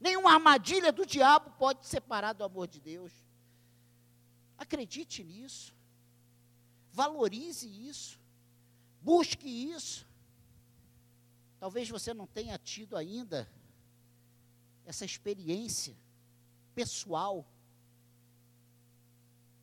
[0.00, 3.12] Nenhuma armadilha do diabo pode te separar do amor de Deus.
[4.56, 5.74] Acredite nisso.
[6.92, 8.20] Valorize isso.
[9.00, 10.06] Busque isso.
[11.58, 13.48] Talvez você não tenha tido ainda
[14.84, 15.96] essa experiência
[16.74, 17.46] pessoal.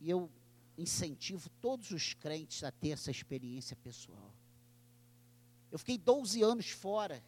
[0.01, 0.29] E eu
[0.77, 4.33] incentivo todos os crentes a ter essa experiência pessoal.
[5.71, 7.23] Eu fiquei 12 anos fora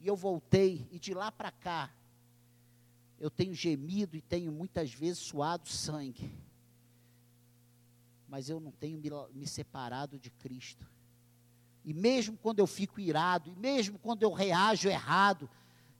[0.00, 1.94] e eu voltei, e de lá para cá,
[3.18, 6.32] eu tenho gemido e tenho muitas vezes suado sangue
[8.28, 10.86] mas eu não tenho me, me separado de Cristo.
[11.84, 15.48] E mesmo quando eu fico irado, e mesmo quando eu reajo errado,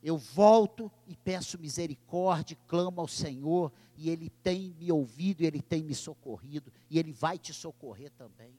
[0.03, 5.61] eu volto e peço misericórdia, clamo ao Senhor, e Ele tem me ouvido, e Ele
[5.61, 8.55] tem me socorrido, e Ele vai te socorrer também.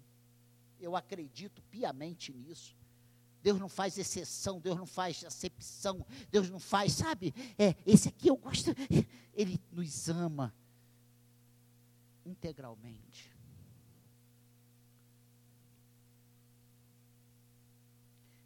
[0.80, 2.76] Eu acredito piamente nisso.
[3.42, 8.28] Deus não faz exceção, Deus não faz acepção, Deus não faz, sabe, é, esse aqui
[8.28, 8.72] eu gosto,
[9.34, 10.54] Ele nos ama
[12.26, 13.32] integralmente.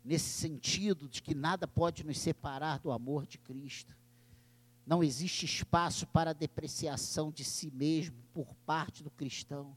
[0.03, 3.95] Nesse sentido de que nada pode nos separar do amor de Cristo.
[4.85, 9.75] Não existe espaço para depreciação de si mesmo por parte do cristão.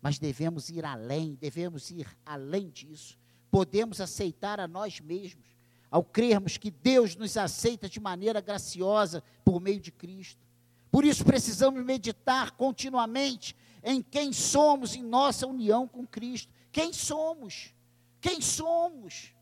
[0.00, 3.18] Mas devemos ir além, devemos ir além disso.
[3.50, 5.44] Podemos aceitar a nós mesmos,
[5.90, 10.46] ao crermos que Deus nos aceita de maneira graciosa por meio de Cristo.
[10.90, 16.52] Por isso precisamos meditar continuamente em quem somos em nossa união com Cristo.
[16.72, 17.74] Quem somos?
[18.20, 19.34] Quem somos?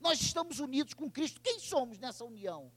[0.00, 1.40] Nós estamos unidos com Cristo.
[1.40, 2.70] Quem somos nessa união?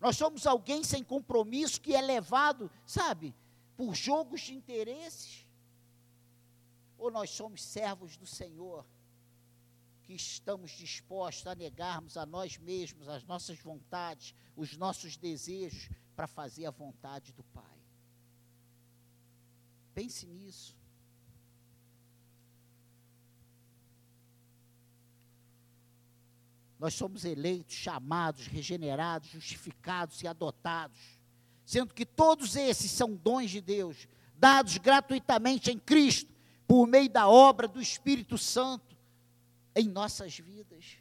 [0.00, 3.32] Nós somos alguém sem compromisso que é levado, sabe,
[3.76, 5.46] por jogos de interesses?
[6.98, 8.84] Ou nós somos servos do Senhor,
[10.02, 16.26] que estamos dispostos a negarmos a nós mesmos, as nossas vontades, os nossos desejos, para
[16.26, 17.78] fazer a vontade do Pai?
[19.94, 20.81] Pense nisso.
[26.82, 30.98] Nós somos eleitos, chamados, regenerados, justificados e adotados,
[31.64, 36.34] sendo que todos esses são dons de Deus, dados gratuitamente em Cristo,
[36.66, 38.96] por meio da obra do Espírito Santo
[39.76, 40.96] em nossas vidas.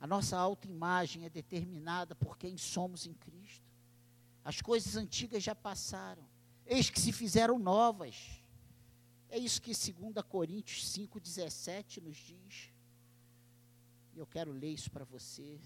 [0.00, 3.70] A nossa autoimagem é determinada por quem somos em Cristo.
[4.42, 6.24] As coisas antigas já passaram,
[6.64, 8.42] eis que se fizeram novas.
[9.34, 12.70] É isso que 2 Coríntios 5,17 nos diz.
[14.14, 15.58] E eu quero ler isso para você.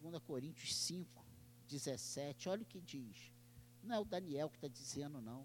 [0.00, 1.08] 2 Coríntios 5,
[1.68, 2.48] 17.
[2.48, 3.32] Olha o que diz.
[3.82, 5.44] Não é o Daniel que está dizendo, não.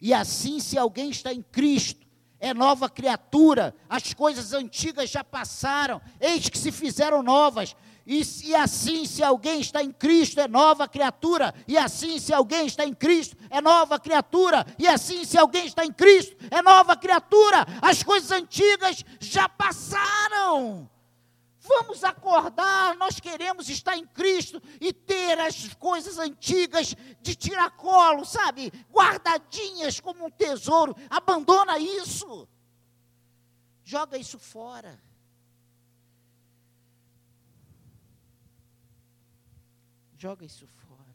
[0.00, 2.06] E assim, se alguém está em Cristo,
[2.38, 7.74] é nova criatura, as coisas antigas já passaram, eis que se fizeram novas.
[8.10, 11.54] E, e, assim, se alguém está em Cristo, é nova criatura.
[11.68, 14.64] E assim, se alguém está em Cristo, é nova criatura.
[14.78, 17.66] E assim, se alguém está em Cristo, é nova criatura.
[17.82, 20.88] As coisas antigas já passaram.
[21.60, 28.72] Vamos acordar, nós queremos estar em Cristo e ter as coisas antigas de tiracolo, sabe?
[28.90, 30.96] Guardadinhas como um tesouro.
[31.10, 32.48] Abandona isso.
[33.84, 34.98] Joga isso fora.
[40.18, 41.14] Joga isso fora.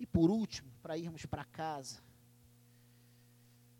[0.00, 2.02] E por último, para irmos para casa,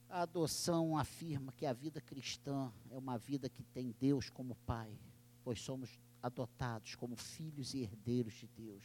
[0.08, 4.96] a adoção afirma que a vida cristã é uma vida que tem Deus como Pai,
[5.42, 8.84] pois somos adotados como filhos e herdeiros de Deus.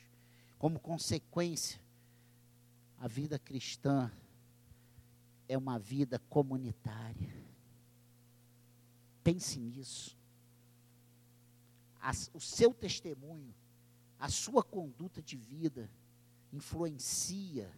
[0.58, 1.80] Como consequência,
[2.98, 4.12] a vida cristã
[5.48, 7.36] é uma vida comunitária.
[9.24, 10.18] Pense nisso.
[12.34, 13.54] o seu testemunho,
[14.20, 15.90] a sua conduta de vida
[16.52, 17.72] influencia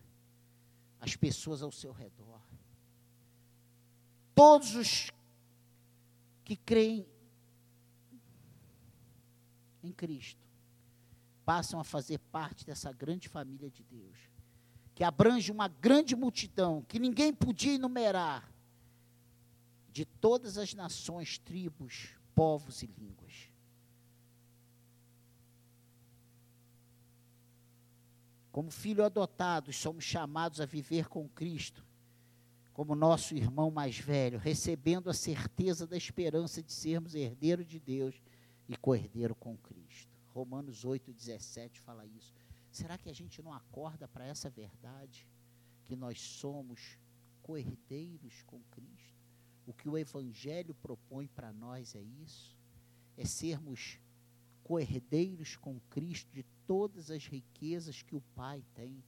[1.00, 2.42] as pessoas ao seu redor
[4.38, 5.12] todos os
[6.46, 7.08] que creem
[9.84, 10.46] em Cristo
[11.44, 14.16] passam a fazer parte dessa grande família de Deus,
[14.94, 18.48] que abrange uma grande multidão que ninguém podia enumerar,
[19.92, 23.27] de todas as nações, tribos, povos e línguas.
[28.58, 31.86] Como filho adotados, somos chamados a viver com Cristo
[32.74, 38.20] como nosso irmão mais velho, recebendo a certeza da esperança de sermos herdeiro de Deus
[38.68, 40.12] e co-herdeiro com Cristo.
[40.34, 42.34] Romanos 8,17 fala isso.
[42.72, 45.28] Será que a gente não acorda para essa verdade?
[45.86, 46.98] Que nós somos
[47.44, 49.24] co-herdeiros com Cristo?
[49.68, 52.58] O que o Evangelho propõe para nós é isso?
[53.16, 54.00] É sermos
[54.64, 59.04] co-herdeiros com Cristo de todas as riquezas que o Pai tem.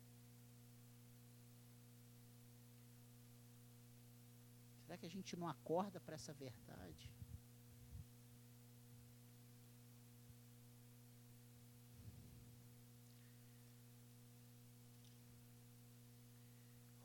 [4.86, 7.12] Será que a gente não acorda para essa verdade?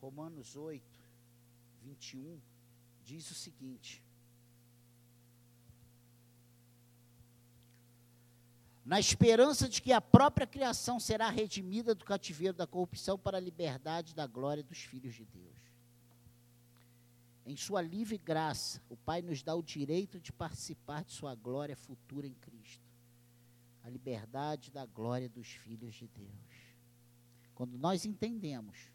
[0.01, 0.85] Romanos 8,
[1.83, 2.41] 21
[3.03, 4.03] diz o seguinte:
[8.85, 13.41] Na esperança de que a própria criação será redimida do cativeiro da corrupção para a
[13.41, 15.55] liberdade da glória dos filhos de Deus.
[17.47, 21.77] Em Sua livre graça, o Pai nos dá o direito de participar de Sua glória
[21.77, 22.85] futura em Cristo.
[23.83, 26.75] A liberdade da glória dos filhos de Deus.
[27.55, 28.91] Quando nós entendemos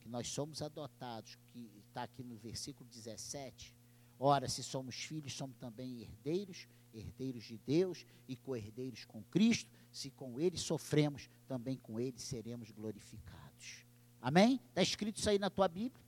[0.00, 3.74] que nós somos adotados, que está aqui no versículo 17,
[4.18, 10.10] ora, se somos filhos, somos também herdeiros, herdeiros de Deus e co-herdeiros com Cristo, se
[10.10, 13.84] com Ele sofremos, também com Ele seremos glorificados.
[14.20, 14.60] Amém?
[14.68, 16.04] Está escrito isso aí na tua Bíblia?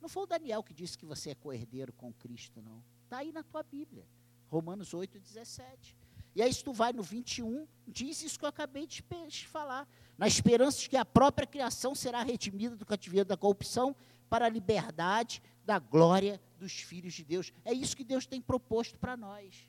[0.00, 2.82] Não foi o Daniel que disse que você é coerdeiro com Cristo, não.
[3.04, 4.06] Está aí na tua Bíblia.
[4.48, 5.96] Romanos 8, 17.
[6.34, 9.02] E aí, se tu vai no 21, diz isso que eu acabei de
[9.46, 9.88] falar.
[10.18, 13.96] Na esperança de que a própria criação será redimida do cativeiro da corrupção
[14.28, 17.52] para a liberdade da glória dos filhos de Deus.
[17.64, 19.68] É isso que Deus tem proposto para nós.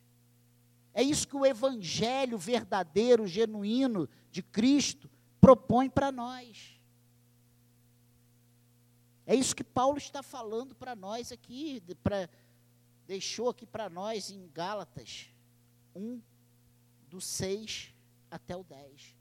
[0.98, 5.08] É isso que o evangelho verdadeiro, genuíno de Cristo
[5.40, 6.82] propõe para nós.
[9.24, 12.28] É isso que Paulo está falando para nós aqui, pra,
[13.06, 15.30] deixou aqui para nós em Gálatas
[15.96, 16.20] 1,
[17.08, 17.94] do 6
[18.32, 19.16] até o 10.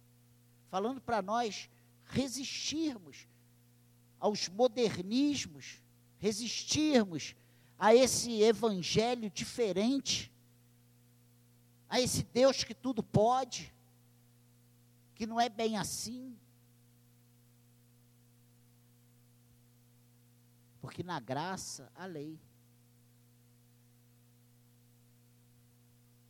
[0.70, 1.68] Falando para nós
[2.06, 3.28] resistirmos
[4.18, 5.82] aos modernismos,
[6.16, 7.36] resistirmos
[7.78, 10.32] a esse evangelho diferente,
[11.88, 13.74] a esse Deus que tudo pode,
[15.14, 16.36] que não é bem assim.
[20.80, 22.40] Porque na graça, a lei.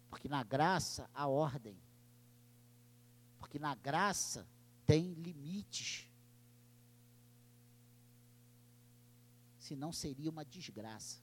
[0.09, 1.79] Porque na graça, a ordem.
[3.39, 4.47] Porque que na graça
[4.85, 6.11] tem limites.
[9.59, 11.23] Senão seria uma desgraça.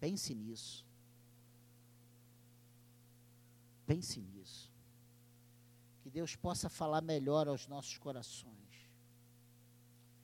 [0.00, 0.87] Pense nisso.
[3.88, 4.70] Pense nisso.
[6.02, 8.90] Que Deus possa falar melhor aos nossos corações.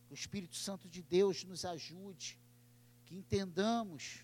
[0.07, 2.39] Que o Espírito Santo de Deus nos ajude.
[3.07, 4.21] Que entendamos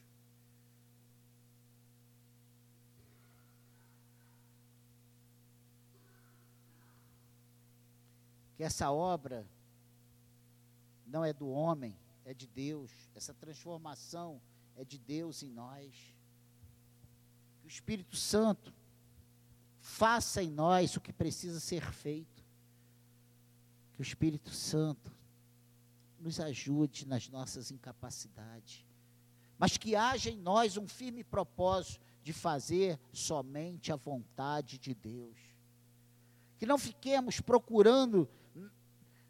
[8.58, 9.48] que essa obra
[11.06, 12.92] não é do homem, é de Deus.
[13.14, 14.38] Essa transformação
[14.76, 16.14] é de Deus em nós.
[17.62, 18.78] Que o Espírito Santo
[19.90, 22.44] faça em nós o que precisa ser feito.
[23.92, 25.12] Que o Espírito Santo
[26.18, 28.86] nos ajude nas nossas incapacidades.
[29.58, 35.36] Mas que haja em nós um firme propósito de fazer somente a vontade de Deus.
[36.56, 38.28] Que não fiquemos procurando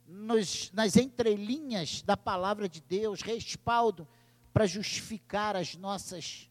[0.07, 4.07] nos, nas entrelinhas da palavra de Deus, respaldo
[4.53, 6.51] para justificar as nossas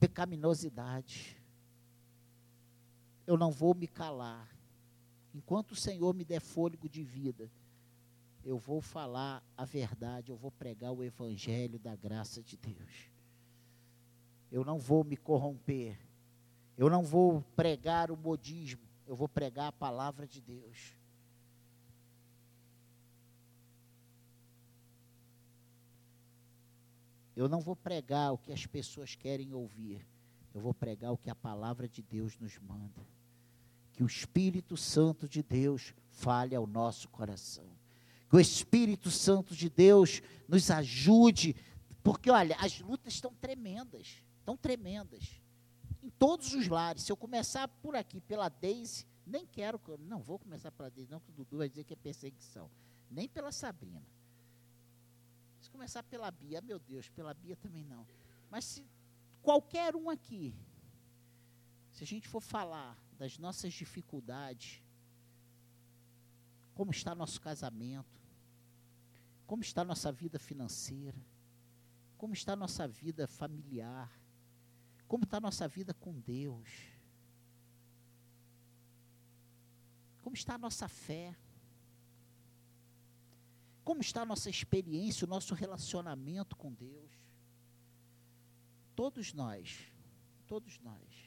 [0.00, 1.35] pecaminosidades.
[3.26, 4.48] Eu não vou me calar.
[5.34, 7.50] Enquanto o Senhor me der fôlego de vida,
[8.44, 13.10] eu vou falar a verdade, eu vou pregar o evangelho da graça de Deus.
[14.52, 15.98] Eu não vou me corromper.
[16.78, 20.94] Eu não vou pregar o modismo, eu vou pregar a palavra de Deus.
[27.34, 30.06] Eu não vou pregar o que as pessoas querem ouvir.
[30.54, 33.15] Eu vou pregar o que a palavra de Deus nos manda.
[33.96, 37.66] Que o Espírito Santo de Deus fale ao nosso coração.
[38.30, 41.56] Que o Espírito Santo de Deus nos ajude.
[42.04, 44.22] Porque, olha, as lutas estão tremendas.
[44.38, 45.40] Estão tremendas.
[46.00, 47.02] Em todos os lares.
[47.02, 49.80] Se eu começar por aqui, pela Deise, nem quero.
[49.98, 52.70] Não vou começar pela Deise, não, que o Dudu vai dizer que é perseguição.
[53.10, 54.06] Nem pela Sabrina
[55.66, 58.06] se começar pela Bia, meu Deus, pela Bia também não.
[58.48, 58.86] Mas se
[59.42, 60.54] qualquer um aqui,
[61.90, 64.82] se a gente for falar das nossas dificuldades,
[66.74, 68.20] como está nosso casamento,
[69.46, 71.18] como está nossa vida financeira,
[72.18, 74.10] como está nossa vida familiar,
[75.08, 76.68] como está nossa vida com Deus,
[80.22, 81.36] como está a nossa fé,
[83.84, 87.12] como está a nossa experiência, o nosso relacionamento com Deus?
[88.96, 89.92] Todos nós,
[90.48, 91.25] todos nós.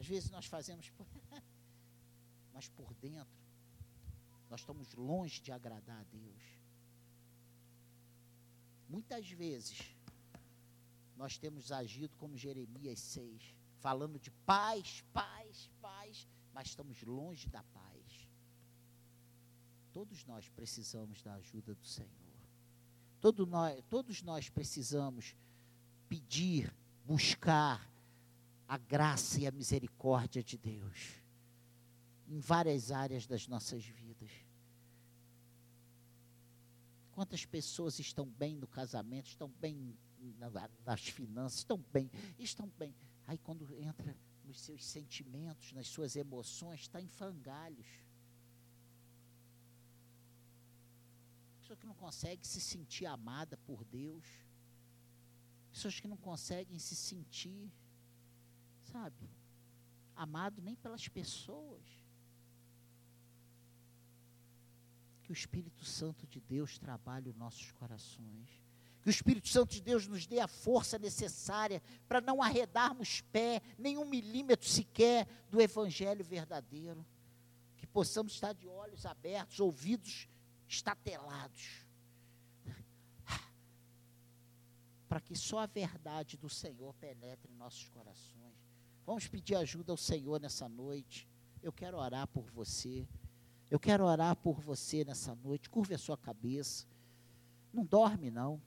[0.00, 0.90] Às vezes nós fazemos,
[2.54, 3.38] mas por dentro,
[4.48, 6.42] nós estamos longe de agradar a Deus.
[8.88, 9.94] Muitas vezes,
[11.18, 17.62] nós temos agido como Jeremias 6, falando de paz, paz, paz, mas estamos longe da
[17.62, 18.26] paz.
[19.92, 22.10] Todos nós precisamos da ajuda do Senhor.
[23.20, 25.36] Todo nós, todos nós precisamos
[26.08, 26.74] pedir,
[27.04, 27.89] buscar
[28.70, 31.20] a graça e a misericórdia de Deus
[32.28, 34.30] em várias áreas das nossas vidas.
[37.10, 39.98] Quantas pessoas estão bem no casamento, estão bem
[40.86, 42.08] nas finanças, estão bem,
[42.38, 42.94] estão bem.
[43.26, 47.88] Aí quando entra nos seus sentimentos, nas suas emoções, está em frangalhos.
[51.58, 54.24] pessoa que não consegue se sentir amada por Deus,
[55.72, 57.68] pessoas que não conseguem se sentir,
[58.90, 59.30] sabe,
[60.14, 61.82] amado nem pelas pessoas.
[65.22, 68.48] Que o Espírito Santo de Deus trabalhe os nossos corações.
[69.02, 73.62] Que o Espírito Santo de Deus nos dê a força necessária para não arredarmos pé,
[73.78, 77.06] nem um milímetro sequer do Evangelho verdadeiro.
[77.76, 80.28] Que possamos estar de olhos abertos, ouvidos
[80.68, 81.86] estatelados.
[85.08, 88.49] Para que só a verdade do Senhor penetre em nossos corações.
[89.10, 91.28] Vamos pedir ajuda ao Senhor nessa noite.
[91.60, 93.08] Eu quero orar por você.
[93.68, 95.68] Eu quero orar por você nessa noite.
[95.68, 96.86] Curve a sua cabeça.
[97.72, 98.62] Não dorme, não.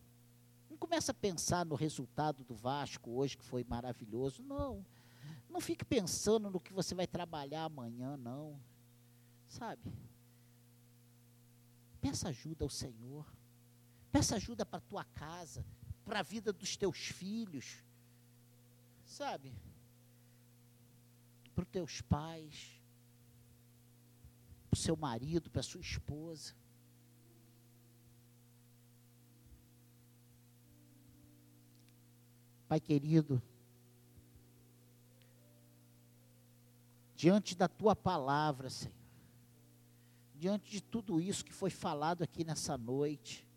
[0.70, 4.44] Não começa a pensar no resultado do Vasco hoje, que foi maravilhoso.
[4.44, 4.86] Não.
[5.50, 8.60] Não fique pensando no que você vai trabalhar amanhã, não.
[9.48, 9.94] Sabe?
[12.02, 13.26] Peça ajuda ao Senhor.
[14.12, 15.66] Peça ajuda para a tua casa,
[16.04, 17.82] para a vida dos teus filhos.
[19.06, 19.56] Sabe?
[21.54, 22.82] Para os teus pais,
[24.70, 26.56] para o seu marido, para a sua esposa.
[32.68, 33.42] Pai querido,
[37.16, 38.94] diante da tua palavra, Senhor,
[40.36, 43.48] diante de tudo isso que foi falado aqui nessa noite,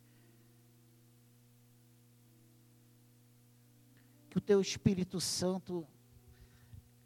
[4.31, 5.85] que o teu Espírito Santo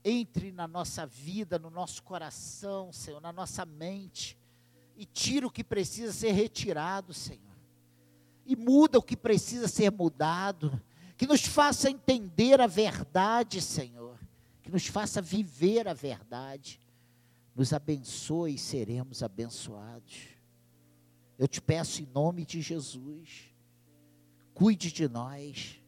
[0.05, 4.39] entre na nossa vida, no nosso coração, Senhor, na nossa mente,
[4.97, 7.41] e tira o que precisa ser retirado, Senhor.
[8.45, 10.81] E muda o que precisa ser mudado.
[11.17, 14.19] Que nos faça entender a verdade, Senhor.
[14.63, 16.81] Que nos faça viver a verdade.
[17.55, 20.29] Nos abençoe e seremos abençoados.
[21.39, 23.55] Eu te peço em nome de Jesus.
[24.53, 25.81] Cuide de nós.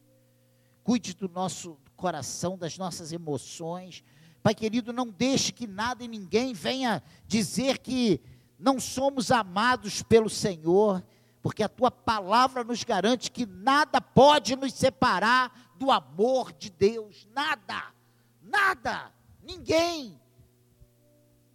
[0.83, 4.03] Cuide do nosso coração, das nossas emoções.
[4.41, 8.19] Pai querido, não deixe que nada e ninguém venha dizer que
[8.59, 11.01] não somos amados pelo Senhor,
[11.41, 17.25] porque a tua palavra nos garante que nada pode nos separar do amor de Deus.
[17.33, 17.93] Nada,
[18.41, 19.09] nada,
[19.41, 20.19] ninguém,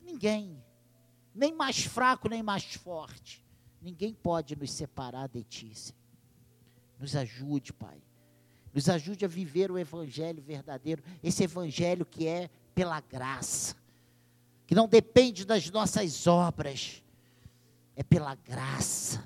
[0.01, 0.65] ninguém,
[1.35, 3.45] nem mais fraco, nem mais forte,
[3.83, 5.75] ninguém pode nos separar de ti.
[6.99, 8.08] Nos ajude, Pai
[8.73, 13.75] nos ajude a viver o evangelho verdadeiro, esse evangelho que é pela graça,
[14.67, 17.03] que não depende das nossas obras,
[17.97, 19.25] é pela graça.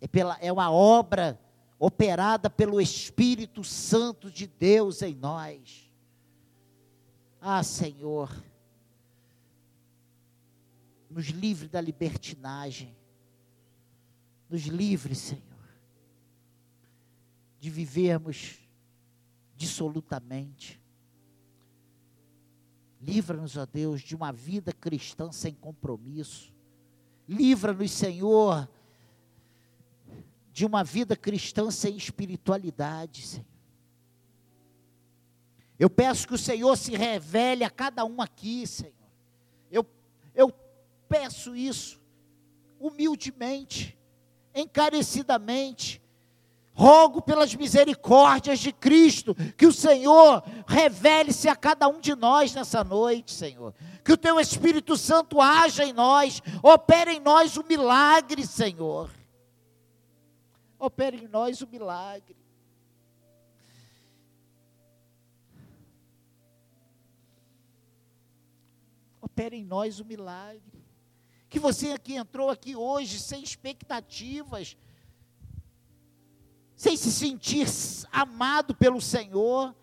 [0.00, 1.40] É pela é uma obra
[1.78, 5.90] operada pelo Espírito Santo de Deus em nós.
[7.40, 8.30] Ah, Senhor,
[11.08, 12.94] nos livre da libertinagem.
[14.50, 15.53] Nos livre, Senhor
[17.64, 18.58] de vivermos
[19.56, 20.78] dissolutamente.
[23.00, 26.52] Livra-nos, ó Deus, de uma vida cristã sem compromisso.
[27.26, 28.68] Livra-nos, Senhor,
[30.52, 33.46] de uma vida cristã sem espiritualidade, Senhor.
[35.78, 38.92] Eu peço que o Senhor se revele a cada um aqui, Senhor.
[39.70, 39.86] Eu,
[40.34, 40.52] eu
[41.08, 41.98] peço isso
[42.78, 43.98] humildemente,
[44.54, 46.03] encarecidamente,
[46.76, 52.82] Rogo pelas misericórdias de Cristo, que o Senhor revele-se a cada um de nós nessa
[52.82, 53.72] noite, Senhor.
[54.04, 59.08] Que o teu Espírito Santo haja em nós, opere em nós o milagre, Senhor.
[60.76, 62.36] Opere em nós o milagre.
[69.22, 70.84] Opere em nós o milagre.
[71.48, 74.76] Que você que entrou aqui hoje sem expectativas,
[76.76, 77.66] sem se sentir
[78.10, 79.74] amado pelo Senhor,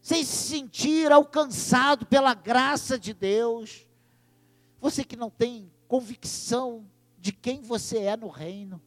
[0.00, 3.86] sem se sentir alcançado pela graça de Deus.
[4.80, 6.86] Você que não tem convicção
[7.18, 8.80] de quem você é no reino,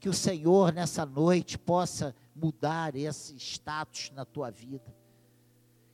[0.00, 4.94] que o Senhor nessa noite possa mudar esse status na tua vida.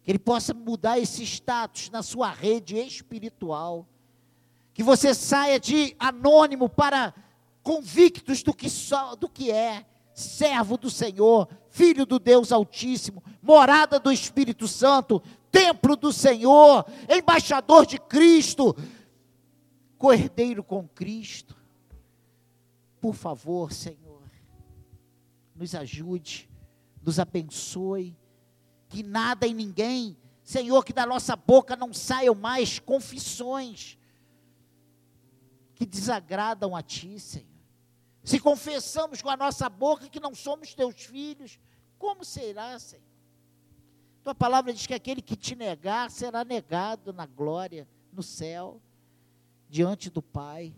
[0.02, 3.86] Que Ele possa mudar esse status na sua rede espiritual.
[4.72, 7.12] Que você saia de anônimo para
[7.62, 9.84] convictos do que, só, do que é
[10.18, 17.86] servo do Senhor, filho do Deus Altíssimo, morada do Espírito Santo, templo do Senhor, embaixador
[17.86, 18.76] de Cristo,
[19.96, 21.56] cordeiro com Cristo.
[23.00, 24.22] Por favor, Senhor,
[25.54, 26.50] nos ajude,
[27.00, 28.16] nos abençoe,
[28.88, 33.96] que nada e ninguém, Senhor, que da nossa boca não saiam mais confissões
[35.76, 37.47] que desagradam a Ti, Senhor.
[38.28, 41.58] Se confessamos com a nossa boca que não somos teus filhos,
[41.98, 43.02] como será, Senhor?
[44.22, 48.82] Tua palavra diz que aquele que te negar será negado na glória, no céu,
[49.66, 50.74] diante do Pai.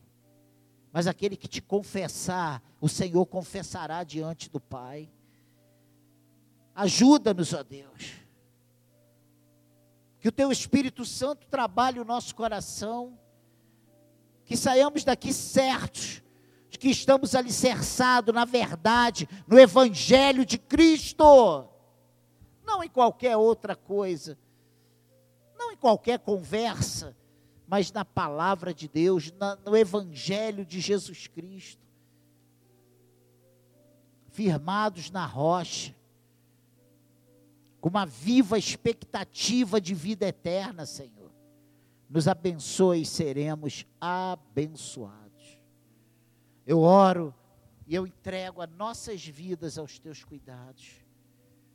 [0.92, 5.10] Mas aquele que te confessar, o Senhor confessará diante do Pai.
[6.72, 8.12] Ajuda-nos, ó Deus.
[10.20, 13.18] Que o teu Espírito Santo trabalhe o nosso coração.
[14.44, 16.22] Que saiamos daqui certos
[16.70, 21.68] de que estamos alicerçados na verdade, no Evangelho de Cristo,
[22.64, 24.38] não em qualquer outra coisa,
[25.58, 27.16] não em qualquer conversa,
[27.66, 31.84] mas na palavra de Deus, na, no Evangelho de Jesus Cristo,
[34.30, 35.94] firmados na rocha,
[37.80, 41.32] com uma viva expectativa de vida eterna, Senhor.
[42.08, 45.19] Nos abençoe e seremos abençoados.
[46.70, 47.34] Eu oro
[47.84, 50.86] e eu entrego as nossas vidas aos teus cuidados.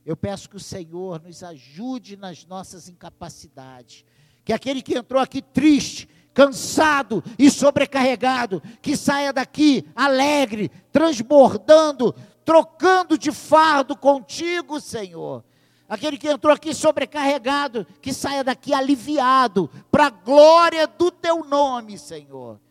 [0.06, 4.06] Eu peço que o Senhor nos ajude nas nossas incapacidades.
[4.46, 12.16] Que aquele que entrou aqui triste, cansado e sobrecarregado, que saia daqui alegre, transbordando,
[12.46, 15.43] trocando de fardo contigo, Senhor.
[15.89, 21.98] Aquele que entrou aqui sobrecarregado, que saia daqui aliviado, para a glória do teu nome,
[21.98, 22.62] Senhor.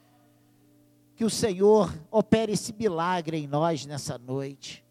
[1.14, 4.84] Que o Senhor opere esse milagre em nós nessa noite.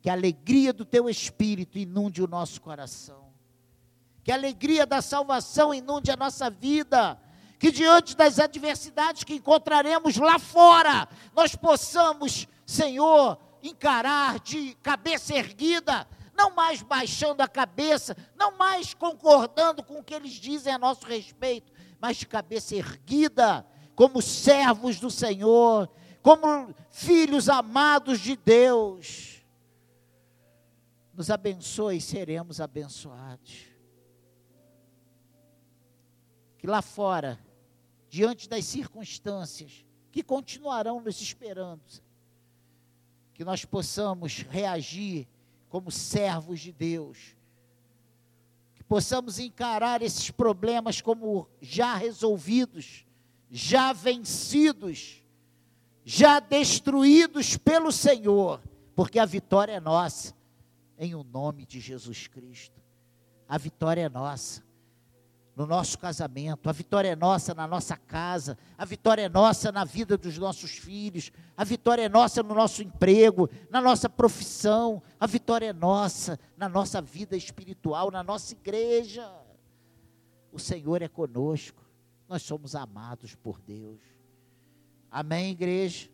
[0.00, 3.26] Que a alegria do teu espírito inunde o nosso coração.
[4.22, 7.18] Que a alegria da salvação inunde a nossa vida.
[7.58, 16.06] Que diante das adversidades que encontraremos lá fora, nós possamos, Senhor, encarar de cabeça erguida
[16.36, 21.06] não mais baixando a cabeça, não mais concordando com o que eles dizem a nosso
[21.06, 23.66] respeito, mas de cabeça erguida,
[23.96, 25.88] como servos do Senhor,
[26.22, 29.42] como filhos amados de Deus.
[31.14, 33.64] Nos abençoe e seremos abençoados.
[36.58, 37.40] Que lá fora,
[38.10, 41.82] diante das circunstâncias que continuarão nos esperando,
[43.32, 45.26] que nós possamos reagir
[45.70, 47.34] como servos de Deus.
[48.74, 53.05] Que possamos encarar esses problemas como já resolvidos,
[53.50, 55.22] já vencidos,
[56.04, 58.60] já destruídos pelo Senhor,
[58.94, 60.34] porque a vitória é nossa,
[60.98, 62.80] em o nome de Jesus Cristo.
[63.48, 64.66] A vitória é nossa
[65.56, 69.84] no nosso casamento, a vitória é nossa na nossa casa, a vitória é nossa na
[69.84, 75.26] vida dos nossos filhos, a vitória é nossa no nosso emprego, na nossa profissão, a
[75.26, 79.32] vitória é nossa na nossa vida espiritual, na nossa igreja.
[80.52, 81.82] O Senhor é conosco,
[82.28, 84.00] nós somos amados por Deus.
[85.10, 86.04] Amém, igreja?